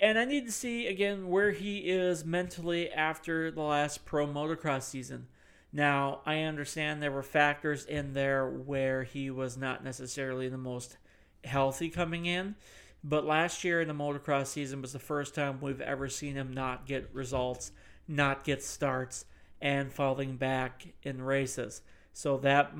[0.00, 4.82] And I need to see again where he is mentally after the last pro motocross
[4.82, 5.26] season.
[5.72, 10.96] Now, I understand there were factors in there where he was not necessarily the most
[11.44, 12.56] healthy coming in.
[13.02, 16.52] But last year in the motocross season was the first time we've ever seen him
[16.52, 17.72] not get results,
[18.06, 19.24] not get starts,
[19.60, 21.82] and falling back in races.
[22.12, 22.72] So that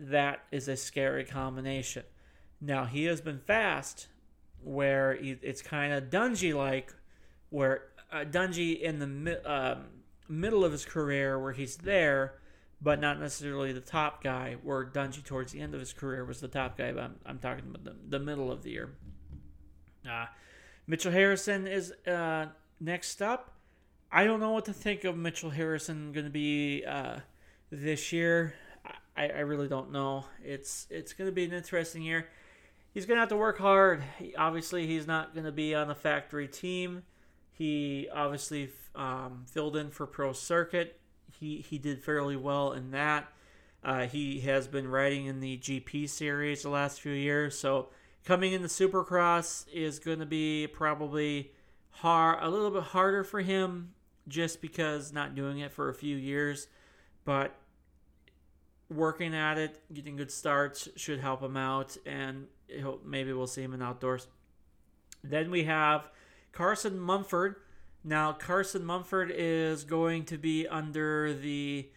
[0.00, 2.04] that is a scary combination.
[2.60, 4.08] Now he has been fast,
[4.62, 6.92] where it's kind of Dungey like,
[7.50, 9.84] where uh, Dungey in the um,
[10.28, 12.34] middle of his career, where he's there,
[12.80, 14.56] but not necessarily the top guy.
[14.62, 16.92] Where Dungey towards the end of his career was the top guy.
[16.92, 18.90] But I'm, I'm talking about the, the middle of the year.
[20.08, 20.26] Uh,
[20.86, 22.46] Mitchell Harrison is uh,
[22.80, 23.52] next up.
[24.10, 27.20] I don't know what to think of Mitchell Harrison going to be uh,
[27.70, 28.54] this year.
[29.16, 30.24] I, I really don't know.
[30.42, 32.28] It's it's going to be an interesting year.
[32.94, 34.02] he's going to have to work hard.
[34.18, 37.02] He, obviously, he's not going to be on the factory team.
[37.52, 41.00] He obviously um, filled in for Pro Circuit.
[41.38, 43.28] He he did fairly well in that.
[43.84, 47.90] Uh, he has been riding in the GP series the last few years, so
[48.28, 51.50] coming in the Supercross is going to be probably
[51.88, 53.94] hard, a little bit harder for him,
[54.28, 56.68] just because not doing it for a few years.
[57.24, 57.54] But
[58.90, 62.48] working at it, getting good starts should help him out, and
[63.02, 64.26] maybe we'll see him in outdoors.
[65.24, 66.10] Then we have
[66.52, 67.56] Carson Mumford.
[68.04, 71.88] Now, Carson Mumford is going to be under the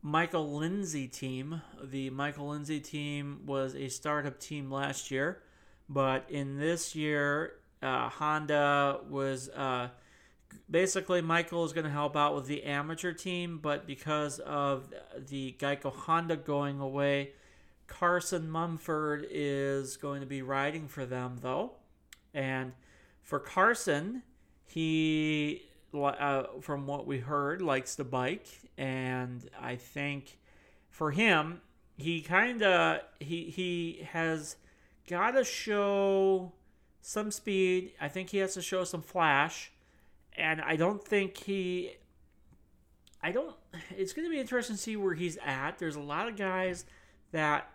[0.00, 1.60] Michael Lindsay team.
[1.82, 5.42] The Michael Lindsay team was a startup team last year,
[5.88, 9.88] but in this year, uh, Honda was uh,
[10.70, 14.92] basically Michael is going to help out with the amateur team, but because of
[15.28, 17.32] the Geico Honda going away,
[17.86, 21.72] Carson Mumford is going to be riding for them though.
[22.32, 22.72] And
[23.22, 24.22] for Carson,
[24.66, 25.62] he,
[25.94, 28.46] uh, from what we heard, likes to bike,
[28.78, 30.38] and I think
[30.90, 31.60] for him,
[31.96, 34.56] he kind of he he has
[35.08, 36.52] got to show
[37.00, 37.92] some speed.
[38.00, 39.72] I think he has to show some flash
[40.36, 41.92] and I don't think he.
[43.22, 43.54] I don't.
[43.96, 45.78] It's going to be interesting to see where he's at.
[45.78, 46.84] There's a lot of guys
[47.32, 47.70] that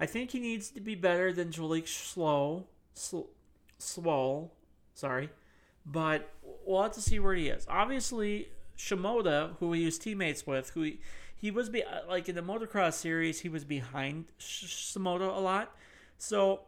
[0.00, 3.28] I think he needs to be better than Jalek Slow, Sl-
[3.78, 4.50] Swoll,
[4.94, 5.30] sorry,
[5.84, 6.30] but
[6.64, 7.66] we'll have to see where he is.
[7.68, 8.48] Obviously,
[8.78, 11.00] Shimoda, who he was teammates with, who he,
[11.36, 15.76] he was be like in the motocross series, he was behind Shimoda a lot.
[16.18, 16.60] So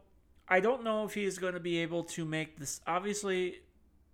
[0.47, 2.81] I don't know if he's going to be able to make this.
[2.87, 3.61] Obviously,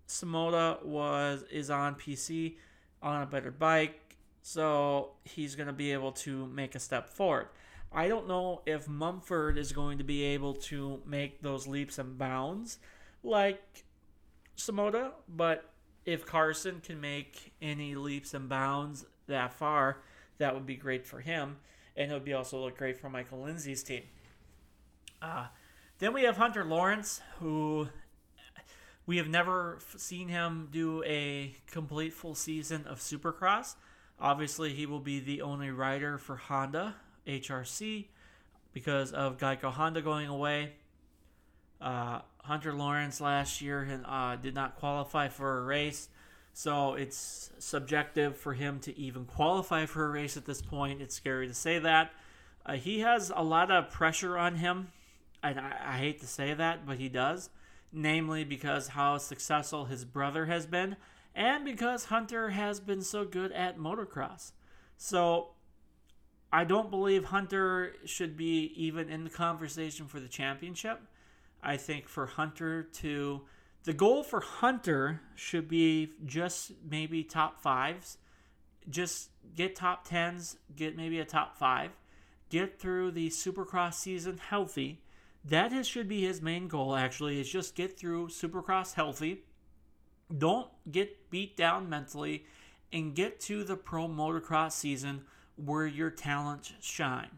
[0.07, 2.55] Shimoda was is on PC
[3.01, 7.47] on a better bike, so he's going to be able to make a step forward.
[7.91, 12.17] I don't know if Mumford is going to be able to make those leaps and
[12.17, 12.79] bounds
[13.23, 13.86] like
[14.57, 15.69] Shimoda, but
[16.05, 20.01] if Carson can make any leaps and bounds that far,
[20.39, 21.57] that would be great for him,
[21.95, 24.03] and it would be also look great for Michael Lindsay's team.
[25.24, 25.45] Uh,
[25.99, 27.88] then we have Hunter Lawrence, who
[29.05, 33.76] we have never seen him do a complete full season of Supercross.
[34.19, 36.95] Obviously, he will be the only rider for Honda
[37.26, 38.07] HRC
[38.74, 40.74] because of Geico Honda going away.
[41.80, 46.09] Uh, Hunter Lawrence last year uh, did not qualify for a race,
[46.53, 51.01] so it's subjective for him to even qualify for a race at this point.
[51.01, 52.11] It's scary to say that.
[52.65, 54.89] Uh, he has a lot of pressure on him,
[55.43, 57.49] and I, I hate to say that, but he does
[57.93, 60.97] namely because how successful his brother has been,
[61.35, 64.51] and because Hunter has been so good at motocross.
[64.97, 65.49] So
[66.51, 70.99] I don't believe Hunter should be even in the conversation for the championship.
[71.61, 73.41] I think for Hunter to
[73.83, 78.17] the goal for Hunter should be just maybe top fives.
[78.89, 81.91] Just get top tens, get maybe a top five,
[82.49, 85.02] get through the supercross season healthy,
[85.45, 89.43] that is, should be his main goal, actually, is just get through Supercross healthy.
[90.35, 92.45] Don't get beat down mentally
[92.91, 95.23] and get to the pro motocross season
[95.55, 97.29] where your talents shine.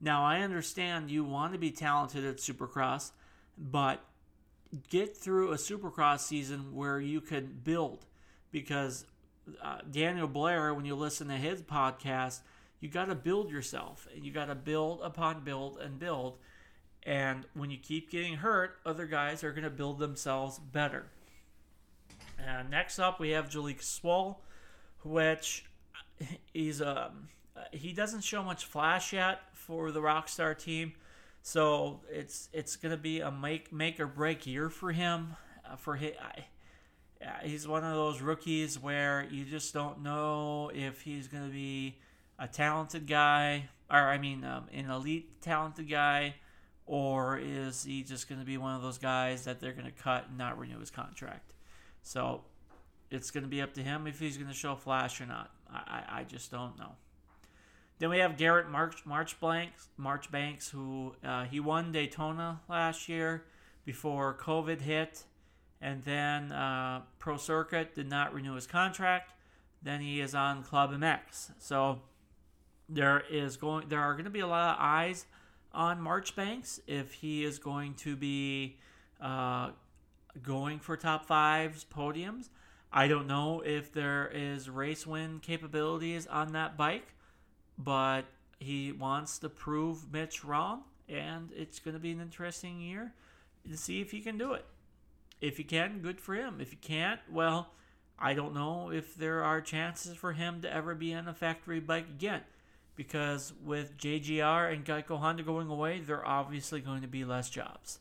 [0.00, 3.12] Now, I understand you want to be talented at Supercross,
[3.56, 4.02] but
[4.88, 8.06] get through a Supercross season where you can build
[8.50, 9.04] because
[9.62, 12.40] uh, Daniel Blair, when you listen to his podcast,
[12.80, 14.08] you got to build yourself.
[14.14, 16.38] And you got to build upon build and build
[17.04, 21.06] and when you keep getting hurt, other guys are going to build themselves better.
[22.38, 24.36] And next up, we have Jalek Swoll,
[25.02, 25.64] which
[26.52, 27.28] he's um,
[27.72, 30.92] he doesn't show much flash yet for the Rockstar team,
[31.42, 35.36] so it's it's going to be a make make or break year for him.
[35.64, 36.12] Uh, for his,
[37.42, 41.98] he's one of those rookies where you just don't know if he's going to be
[42.38, 46.34] a talented guy, or I mean, um, an elite talented guy
[46.86, 50.02] or is he just going to be one of those guys that they're going to
[50.02, 51.54] cut and not renew his contract?
[52.02, 52.42] So
[53.10, 55.50] it's going to be up to him if he's going to show flash or not.
[55.70, 56.92] I, I, just don't know.
[57.98, 63.44] Then we have Garrett March Marchbanks, Marchbanks, who uh, he won Daytona last year
[63.84, 65.24] before COVID hit,
[65.80, 69.32] and then uh, Pro Circuit did not renew his contract.
[69.82, 71.52] Then he is on Club MX.
[71.58, 72.00] So
[72.88, 75.26] there is going, there are going to be a lot of eyes
[75.74, 78.78] on Marchbanks if he is going to be
[79.20, 79.70] uh,
[80.42, 82.48] going for top fives, podiums.
[82.92, 87.14] I don't know if there is race win capabilities on that bike,
[87.78, 88.22] but
[88.58, 93.14] he wants to prove Mitch wrong, and it's going to be an interesting year.
[93.68, 94.64] to see if he can do it.
[95.40, 96.58] If he can, good for him.
[96.60, 97.70] If he can't, well,
[98.18, 101.80] I don't know if there are chances for him to ever be on a factory
[101.80, 102.42] bike again.
[102.94, 107.48] Because with JGR and Geico Honda going away, there are obviously going to be less
[107.48, 107.98] jobs.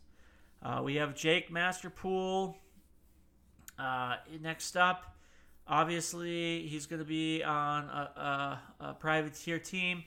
[0.61, 2.55] Uh, we have Jake Masterpool.
[3.79, 5.15] Uh, next up,
[5.67, 10.03] obviously, he's going to be on a, a, a privateer team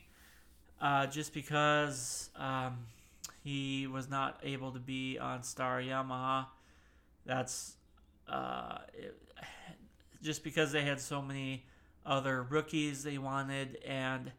[0.79, 2.77] uh, just because um,
[3.43, 6.45] he was not able to be on Star Yamaha.
[7.25, 7.75] That's
[8.27, 9.19] uh, it,
[10.21, 11.65] just because they had so many
[12.05, 14.31] other rookies they wanted, and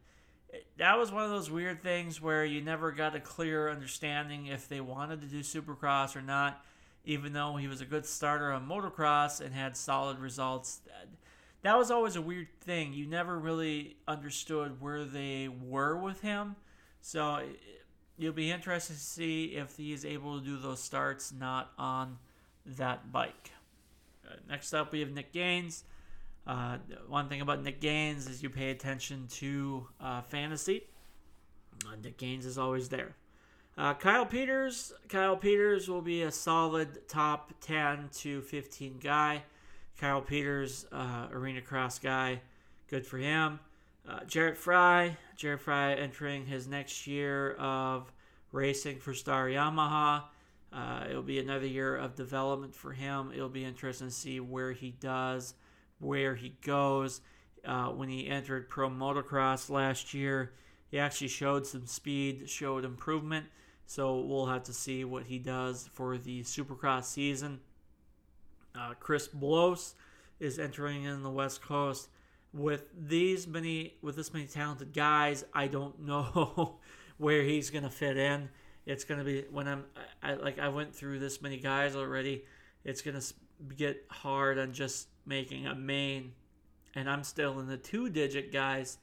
[0.79, 4.69] that was one of those weird things where you never got a clear understanding if
[4.69, 6.65] they wanted to do Supercross or not.
[7.05, 10.81] Even though he was a good starter on motocross and had solid results,
[11.63, 12.93] that was always a weird thing.
[12.93, 16.57] You never really understood where they were with him.
[17.01, 17.43] So
[18.19, 22.19] you'll be interested to see if he is able to do those starts not on
[22.65, 23.53] that bike.
[24.27, 25.85] Uh, next up, we have Nick Gaines.
[26.47, 26.79] Uh,
[27.09, 30.85] one thing about Nick Gaines is you pay attention to uh, fantasy.
[31.87, 33.17] Uh, Nick Gaines is always there.
[33.77, 34.93] Uh, Kyle Peters.
[35.09, 39.43] Kyle Peters will be a solid top 10 to 15 guy.
[40.01, 42.41] Kyle Peters, uh, arena cross guy.
[42.89, 43.61] Good for him.
[44.29, 48.13] Jarrett Frye, Jarrett Frye entering his next year of
[48.53, 50.23] racing for Star Yamaha.
[50.73, 53.31] Uh, it'll be another year of development for him.
[53.33, 55.55] It'll be interesting to see where he does,
[55.99, 57.21] where he goes.
[57.65, 60.53] Uh, when he entered pro motocross last year,
[60.89, 63.47] he actually showed some speed, showed improvement.
[63.87, 67.61] So we'll have to see what he does for the supercross season.
[68.79, 69.95] Uh, Chris Blose
[70.39, 72.09] is entering in the West Coast.
[72.53, 76.79] With these many, with this many talented guys, I don't know
[77.19, 78.49] where he's to fit in
[78.87, 79.85] it's gonna be when I'm
[80.23, 82.45] I, like I went through this many guys already.
[82.85, 83.21] It's gonna
[83.77, 86.33] get hard on just making a main,
[86.95, 88.99] and I'm still in the two-digit guys.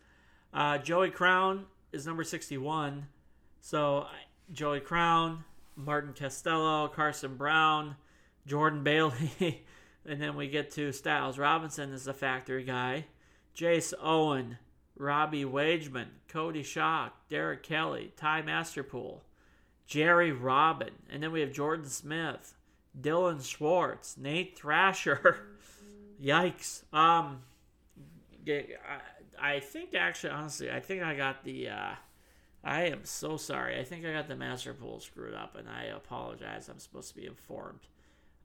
[0.54, 3.08] Uh, Joey Crown is number 61,
[3.62, 4.08] so
[4.52, 5.44] Joey Crown,
[5.76, 7.96] Martin Castelo, Carson Brown,
[8.46, 9.64] Jordan Bailey,
[10.06, 13.06] and then we get to Stilez Robinson is the factory guy,
[13.56, 14.58] Jace Owen,
[14.96, 19.22] Robbie Wageman, Cody Schock, Derek Kelley, Ty Masterpool.
[19.86, 22.56] Jerry Robin, and then we have Jordan Smith,
[23.00, 25.50] Dilan Schwartz, Nate Thrasher.
[26.22, 26.84] Yikes.
[26.93, 27.41] Um,
[29.39, 31.70] I, think actually, honestly, I think I got the.
[31.70, 31.95] Uh,
[32.64, 33.80] I am so sorry.
[33.80, 36.70] I think I got the Masterpool screwed up, and I apologize.
[36.70, 37.82] I'm supposed to be informed.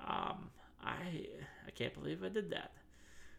[0.00, 0.50] Um,
[0.82, 1.26] I
[1.66, 2.72] I can't believe I did that.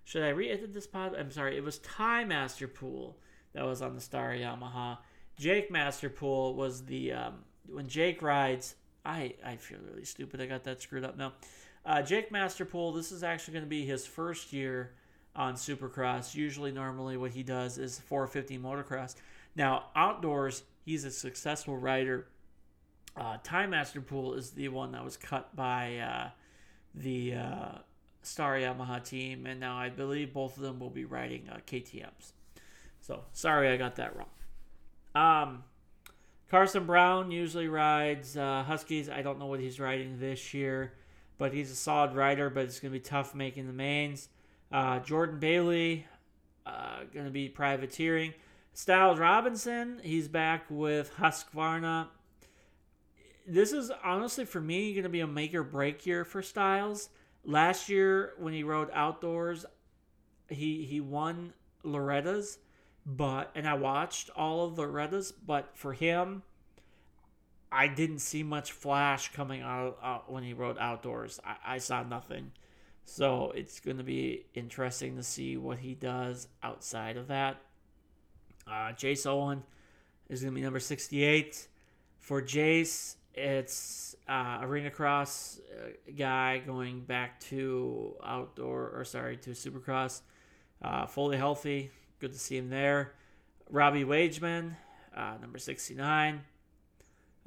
[0.03, 1.15] Should I re-edit this pod?
[1.17, 1.57] I'm sorry.
[1.57, 3.15] It was Ty Masterpool
[3.53, 4.97] that was on the Star Yamaha.
[5.37, 8.75] Jake Masterpool was the um, when Jake rides,
[9.05, 10.41] I I feel really stupid.
[10.41, 11.33] I got that screwed up now.
[11.85, 14.91] Uh, Jake Masterpool, this is actually going to be his first year
[15.35, 16.35] on Supercross.
[16.35, 19.15] Usually, normally, what he does is 450 motocross.
[19.55, 22.27] Now, outdoors, he's a successful rider.
[23.15, 26.29] Uh, Ty Masterpool is the one that was cut by uh,
[26.93, 27.71] the uh,
[28.21, 32.33] Star Yamaha team, and now I believe both of them will be riding uh, KTM's.
[33.01, 34.29] So, sorry I got that wrong.
[35.15, 35.63] Um,
[36.49, 39.09] Carson Brown usually rides uh, Huskies.
[39.09, 40.93] I don't know what he's riding this year,
[41.39, 44.29] but he's a solid rider, but it's going to be tough making the mains.
[44.71, 46.05] Uh, Jordan Bailey,
[46.67, 48.35] uh, going to be privateering.
[48.75, 52.09] Stilez Robinson, he's back with Husqvarna.
[53.47, 57.09] This is honestly, for me, going to be a make or break year for Stilez.
[57.43, 59.65] Last year, when he rode outdoors,
[60.49, 62.59] he, he won Loretta's
[63.05, 66.43] but and I watched all of Loretta's, but for him,
[67.71, 71.39] I didn't see much flash coming out, out when he rode outdoors.
[71.45, 72.51] I, I saw nothing.
[73.05, 77.57] So it's going to be interesting to see what he does outside of that.
[78.67, 79.63] Uh, Jace Owen
[80.29, 81.67] is going to be number 68.
[82.19, 89.51] For Jace, it's uh, arena cross uh, guy going back to outdoor, or sorry, to
[89.51, 90.21] supercross.
[90.81, 93.13] Uh, fully healthy, Good to see him there.
[93.69, 94.75] Robbie Wageman,
[95.15, 96.41] uh, number 69.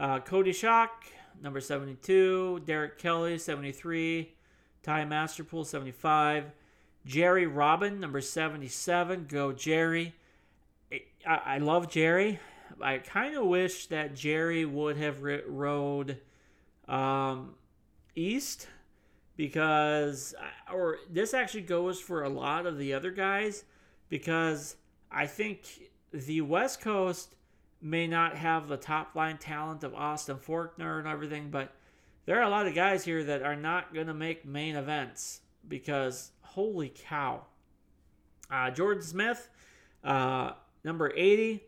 [0.02, 0.88] Uh, Cody Schock,
[1.40, 2.62] number 72.
[2.66, 4.34] Derek Kelley, 73.
[4.82, 6.50] Ty Masterpool, 75.
[7.06, 9.26] Jerry Robin, number 77.
[9.28, 10.12] Go Jerry.
[10.92, 12.40] I, I love Jerry.
[12.80, 16.18] I kind of wish that Jerry would have rode
[16.88, 17.54] um,
[18.16, 18.66] East
[19.36, 20.34] because,
[20.72, 23.62] or this actually goes for a lot of the other guys
[24.08, 24.74] because
[25.12, 25.60] I think
[26.12, 27.36] the West Coast
[27.82, 31.72] may not have the top line talent of Austin Forkner and everything, but
[32.24, 35.40] there are a lot of guys here that are not going to make main events
[35.68, 37.42] because holy cow.
[38.50, 39.48] Uh, Jordan Smith,
[40.04, 40.52] uh,
[40.84, 41.64] number 80,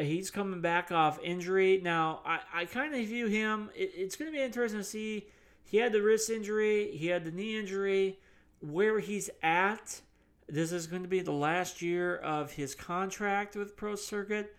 [0.00, 1.80] he's coming back off injury.
[1.82, 5.26] Now, I, I kind of view him, it, it's going to be interesting to see.
[5.64, 8.18] He had the wrist injury, he had the knee injury,
[8.60, 10.00] where he's at.
[10.48, 14.56] This is going to be the last year of his contract with Pro Circuit.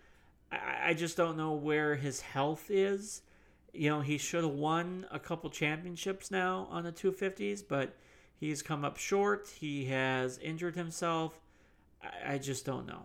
[0.52, 3.22] I, I just don't know where his health is.
[3.74, 7.96] You know, he should have won a couple championships now on the 250s, but
[8.36, 9.48] he's come up short.
[9.60, 11.40] He has injured himself.
[12.02, 13.04] I, I just don't know.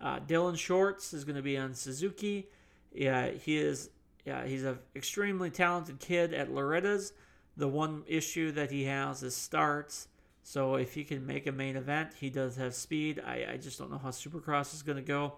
[0.00, 2.48] Uh, Dilan Schwartz is going to be on Suzuki.
[2.92, 3.90] Yeah, he is.
[4.24, 7.12] Yeah, he's an extremely talented kid at Loretta's.
[7.56, 10.08] The one issue that he has is starts.
[10.42, 13.20] So if he can make a main event, he does have speed.
[13.24, 15.34] I, I just don't know how Supercross is going to go.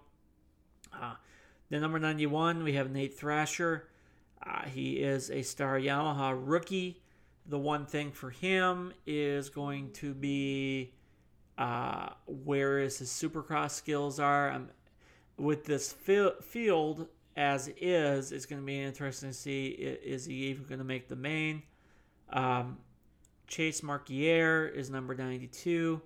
[0.93, 1.15] Uh,
[1.71, 3.89] the number 91, we have Nate Thrasher.
[4.45, 7.03] Uh, he is a Star Yamaha rookie.
[7.47, 10.93] The one thing for him is going to be
[11.59, 14.51] uh, where his Supercross skills are.
[14.51, 14.69] Um,
[15.37, 20.65] with this field as is, it's going to be interesting to see is he even
[20.65, 21.63] going to make the main.
[22.31, 22.79] Um,
[23.47, 26.01] Chase Marquier is number 92.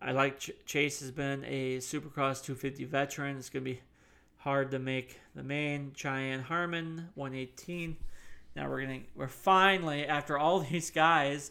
[0.00, 3.36] I like Ch- Chase has been a Supercross 250 veteran.
[3.38, 3.80] It's going to be
[4.46, 5.90] hard to make the main.
[5.96, 7.96] Cheyenne Harmon 118.
[8.54, 11.50] Now we're gonna we're finally after all these guys,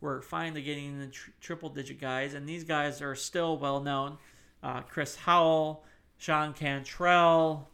[0.00, 4.18] we're finally getting the tr- triple digit guys, and these guys are still well known.
[4.62, 5.84] Uh, Chris Howell,
[6.18, 7.68] Sean Cantrell.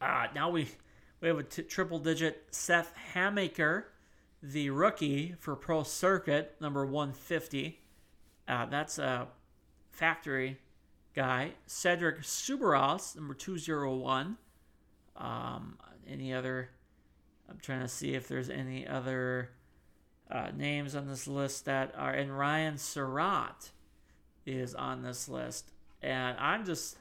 [0.00, 0.68] Uh, now we
[1.20, 3.86] we have a t- triple digit Seth Hammaker
[4.40, 7.80] the rookie for Pro Circuit, number 150.
[8.46, 9.26] Uh, that's a
[9.90, 10.58] factory
[11.18, 11.50] guy.
[11.66, 14.36] Cedric Soubeyras, number 201.
[15.16, 15.76] Um,
[16.08, 16.70] any other?
[17.50, 19.50] I'm trying to see if there's any other
[20.30, 22.12] uh, names on this list that are.
[22.12, 23.72] And Ryan Surratt
[24.46, 25.72] is on this list.
[26.00, 26.96] And I'm just.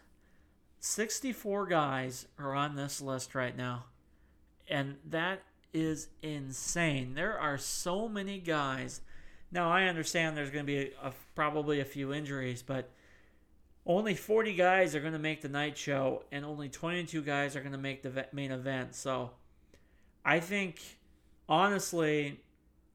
[0.80, 3.86] 64 guys are on this list right now.
[4.68, 5.43] And that
[5.74, 7.13] is insane.
[7.13, 9.01] There are so many guys.
[9.51, 12.89] Now I understand there's going to be a, a, probably a few injuries, but
[13.88, 17.61] only 40 guys are going to make the night show, and only 22 guys are
[17.61, 18.93] going to make the main event.
[18.93, 19.31] So
[20.25, 20.81] I think,
[21.47, 22.41] honestly,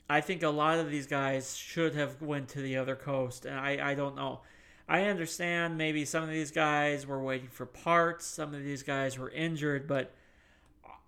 [0.09, 3.59] I think a lot of these guys should have went to the other coast, and
[3.59, 4.43] I, I don't know.
[4.87, 9.19] I understand maybe some of these guys were waiting for parts, some of these guys
[9.19, 10.13] were injured, but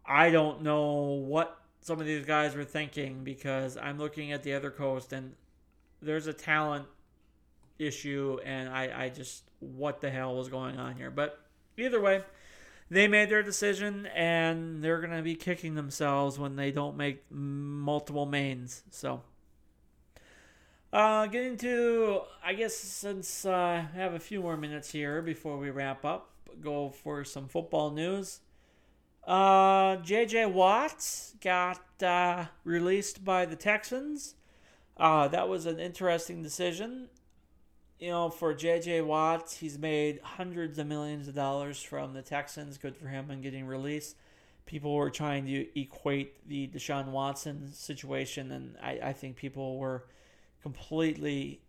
[0.07, 0.93] I don't know
[1.27, 5.35] what some of these guys were thinking because I'm looking at the other coast and
[6.01, 6.87] there's a talent
[7.79, 11.11] issue and I, I just what the hell was going on here.
[11.11, 11.41] But
[11.77, 12.23] either way,
[12.91, 18.27] they made their decision and they're gonna be kicking themselves when they don't make multiple
[18.27, 18.83] mains.
[18.91, 19.23] So
[20.93, 25.59] uh, getting to I guess since uh, I have a few more minutes here before
[25.59, 28.41] we wrap up, go for some football news.
[29.27, 30.47] Uh, J.J.
[30.47, 34.35] Watts got uh, released by the Texans.
[34.97, 37.09] Uh, that was an interesting decision.
[37.99, 39.03] You know, for J.J.
[39.03, 42.77] Watts, he's made hundreds of millions of dollars from the Texans.
[42.77, 44.17] Good for him in getting released.
[44.67, 50.07] People were trying to equate the Deshaun Watson situation, and I, I think people were
[50.63, 51.61] completely,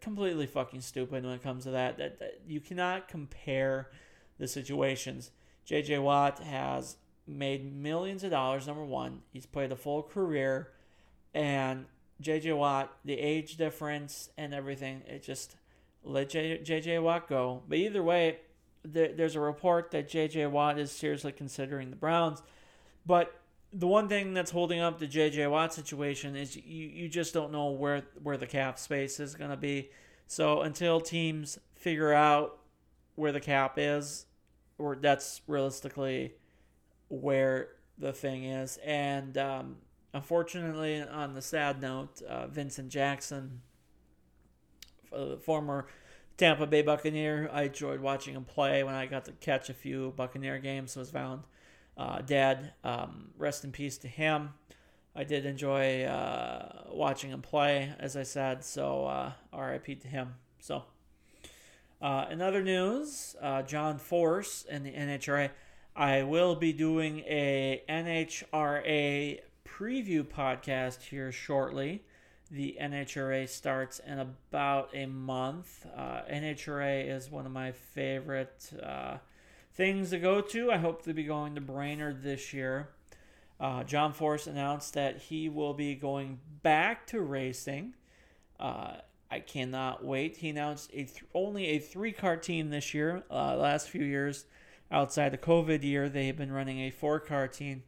[0.00, 1.98] completely fucking stupid when it comes to that.
[1.98, 3.90] That, that you cannot compare
[4.38, 5.30] the situations
[5.64, 5.98] J.J.
[6.00, 8.66] Watt has made millions of dollars.
[8.66, 10.68] Number one, he's played a full career,
[11.34, 11.86] and
[12.22, 12.52] J.J.
[12.52, 15.56] Watt, the age difference and everything, it just
[16.04, 16.98] let J.J.
[16.98, 17.62] Watt go.
[17.68, 18.38] But either way,
[18.84, 20.46] there's a report that J.J.
[20.46, 22.42] Watt is seriously considering the Browns.
[23.06, 23.34] But
[23.72, 25.46] the one thing that's holding up the J.J.
[25.46, 29.50] Watt situation is you, you just don't know where, where the cap space is going
[29.50, 29.90] to be.
[30.26, 32.58] So until teams figure out
[33.14, 34.26] where the cap is,
[34.78, 36.34] or that's realistically
[37.08, 37.68] where
[37.98, 38.78] the thing is.
[38.84, 39.76] And um,
[40.14, 43.60] unfortunately, on the sad note, uh, Vincent Jackson,
[45.10, 45.86] the former
[46.36, 50.12] Tampa Bay Buccaneer, I enjoyed watching him play when I got to catch a few
[50.16, 50.96] Buccaneer games.
[50.96, 51.42] Was found
[51.96, 52.72] uh, dead.
[52.82, 54.50] Um, rest in peace to him.
[55.14, 58.64] I did enjoy uh, watching him play, as I said.
[58.64, 59.96] So uh, R.I.P.
[59.96, 60.34] to him.
[60.60, 60.84] So.
[62.00, 65.50] Uh, in other news, uh, John Force and the NHRA.
[65.94, 69.38] I will be doing a NHRA
[69.82, 72.04] preview podcast here shortly.
[72.52, 75.84] The NHRA starts in about a month.
[75.96, 79.16] Uh, NHRA is one of my favorite uh,
[79.74, 80.70] things to go to.
[80.70, 82.90] I hope to be going to Brainerd this year.
[83.58, 87.94] Uh, John Force announced that he will be going back to racing.
[88.60, 88.98] Uh,
[89.32, 90.36] I cannot wait.
[90.36, 93.24] He announced a th- only a three car team this year.
[93.28, 94.44] Uh, last few years,
[94.92, 97.82] outside the COVID year, they have been running a four car team.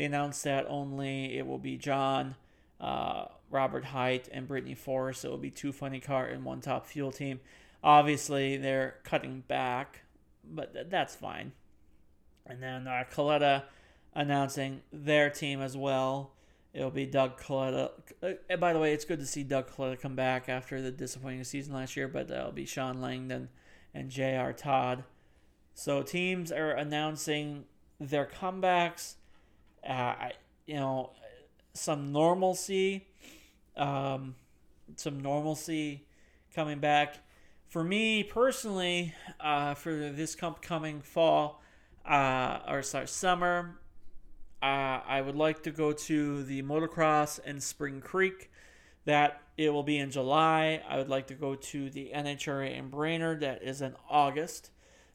[0.00, 2.34] They announced that only it will be John,
[2.80, 5.26] uh, Robert Hight, and Brittany Force.
[5.26, 7.38] It will be two funny car and one top fuel team.
[7.84, 10.00] Obviously, they're cutting back,
[10.42, 11.52] but th- that's fine.
[12.46, 13.64] And then uh, Kalitta
[14.14, 16.32] announcing their team as well.
[16.72, 17.90] It'll be Doug Kalitta.
[18.22, 21.44] Uh, by the way, it's good to see Doug Kalitta come back after the disappointing
[21.44, 23.50] season last year, but that'll be Shawn Langdon
[23.92, 24.54] and J.R.
[24.54, 25.04] Todd.
[25.74, 27.66] So teams are announcing
[28.00, 29.16] their comebacks.
[29.88, 30.30] Uh,
[30.66, 31.10] you know,
[31.72, 33.06] some normalcy,
[33.76, 34.34] um,
[34.96, 36.06] some normalcy
[36.54, 37.18] coming back.
[37.68, 41.62] For me personally, uh, for this coming fall,
[42.04, 43.78] uh, or sorry, summer,
[44.62, 48.50] uh, I would like to go to the motocross in Spring Creek.
[49.06, 50.82] That it will be in July.
[50.88, 53.40] I would like to go to the NHRA in Brainerd.
[53.40, 54.70] That is in August.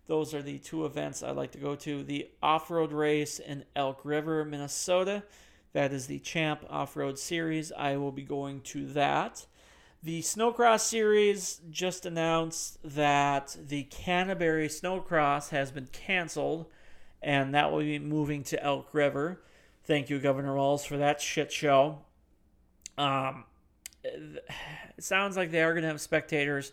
[0.08, 2.04] Those are the two events I'd like to go to.
[2.04, 5.24] The off road race in Elk River, Minnesota.
[5.74, 7.72] That is the Champ Off Road Series.
[7.72, 9.46] I will be going to that.
[10.04, 16.68] The Snowcross Series just announced that the Canterbury Snowcross has been canceled
[17.22, 19.42] and that will be moving to Elk River.
[19.84, 22.00] Thank you, Governor Walz, for that shit show.
[22.98, 23.46] Um,
[24.04, 24.44] it
[25.00, 26.72] sounds like they are going to have spectators,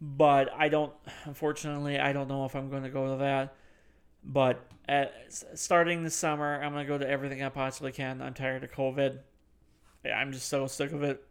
[0.00, 0.92] but I don't.
[1.24, 3.54] Unfortunately, I don't know if I'm going to go to that.
[4.22, 5.14] But at,
[5.54, 8.20] starting this summer, I'm going to go to everything I possibly can.
[8.20, 9.18] I'm tired of COVID.
[10.04, 11.24] I'm just so sick of it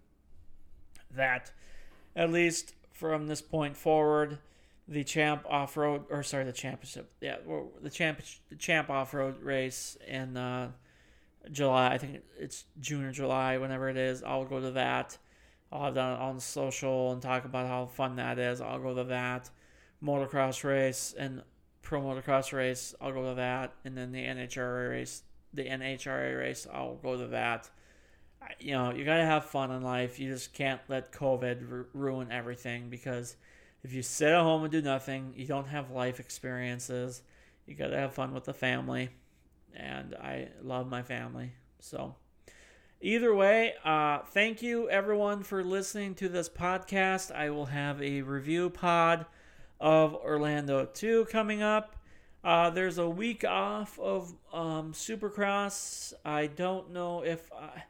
[1.16, 1.52] that,
[2.16, 4.40] at least from this point forward,
[4.90, 7.36] the champ off road or sorry the championship yeah
[7.82, 10.72] the champ the champ off road race in uh,
[11.52, 15.18] July I think it's June or July whenever it is I'll go to that
[15.72, 19.04] I'll have that on social and talk about how fun that is I'll go to
[19.06, 19.50] that
[20.04, 21.44] motocross race and
[21.82, 26.68] pro motocross race I'll go to that and then the NHRA race the NHRA race
[26.72, 27.70] I'll go to that
[28.60, 32.90] you know you gotta have fun in life you just can't let COVID ruin everything
[32.90, 33.36] because
[33.84, 37.22] if you sit at home and do nothing, you don't have life experiences.
[37.66, 39.10] You got to have fun with the family.
[39.74, 41.54] And I love my family.
[41.80, 42.16] So,
[43.02, 47.34] either way, uh, thank you everyone for listening to this podcast.
[47.34, 49.26] I will have a review pod
[49.80, 51.96] of Orlando 2 coming up.
[52.44, 56.14] Uh, there's a week off of um, Supercross.
[56.24, 57.84] I don't know if I,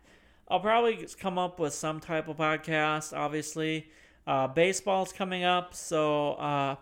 [0.47, 3.89] I'll probably come up with some type of podcast, obviously.
[4.26, 6.76] Uh, baseball's coming up, so uh,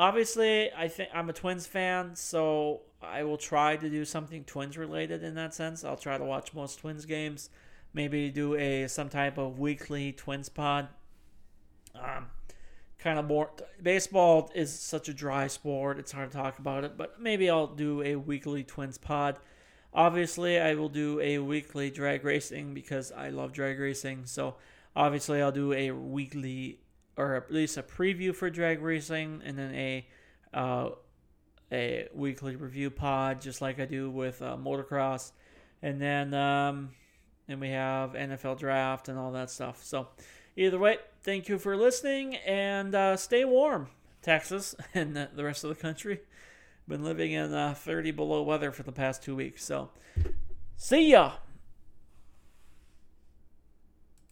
[0.00, 4.76] obviously I think I'm a Twins fan, so I will try to do something Twins
[4.76, 5.84] related in that sense.
[5.84, 7.50] I'll try to watch most Twins games,
[7.92, 10.88] maybe do a some type of weekly Twins pod.
[11.94, 12.26] Um,
[12.98, 13.50] kind of more
[13.82, 16.96] baseball is such a dry sport; it's hard to talk about it.
[16.96, 19.38] But maybe I'll do a weekly Twins pod.
[19.92, 24.26] Obviously, I will do a weekly drag racing because I love drag racing.
[24.26, 24.54] So
[24.96, 26.78] Obviously, I'll do a weekly
[27.20, 30.06] or at least a preview for drag racing, and then a
[30.54, 30.90] uh,
[31.70, 35.32] a weekly review pod, just like I do with uh, motocross,
[35.82, 36.90] and then um,
[37.46, 39.84] and we have NFL draft and all that stuff.
[39.84, 40.08] So,
[40.56, 43.88] either way, thank you for listening, and uh, stay warm,
[44.22, 46.20] Texas and the rest of the country.
[46.88, 49.90] Been living in uh, 30 below weather for the past two weeks, so
[50.76, 51.32] see ya.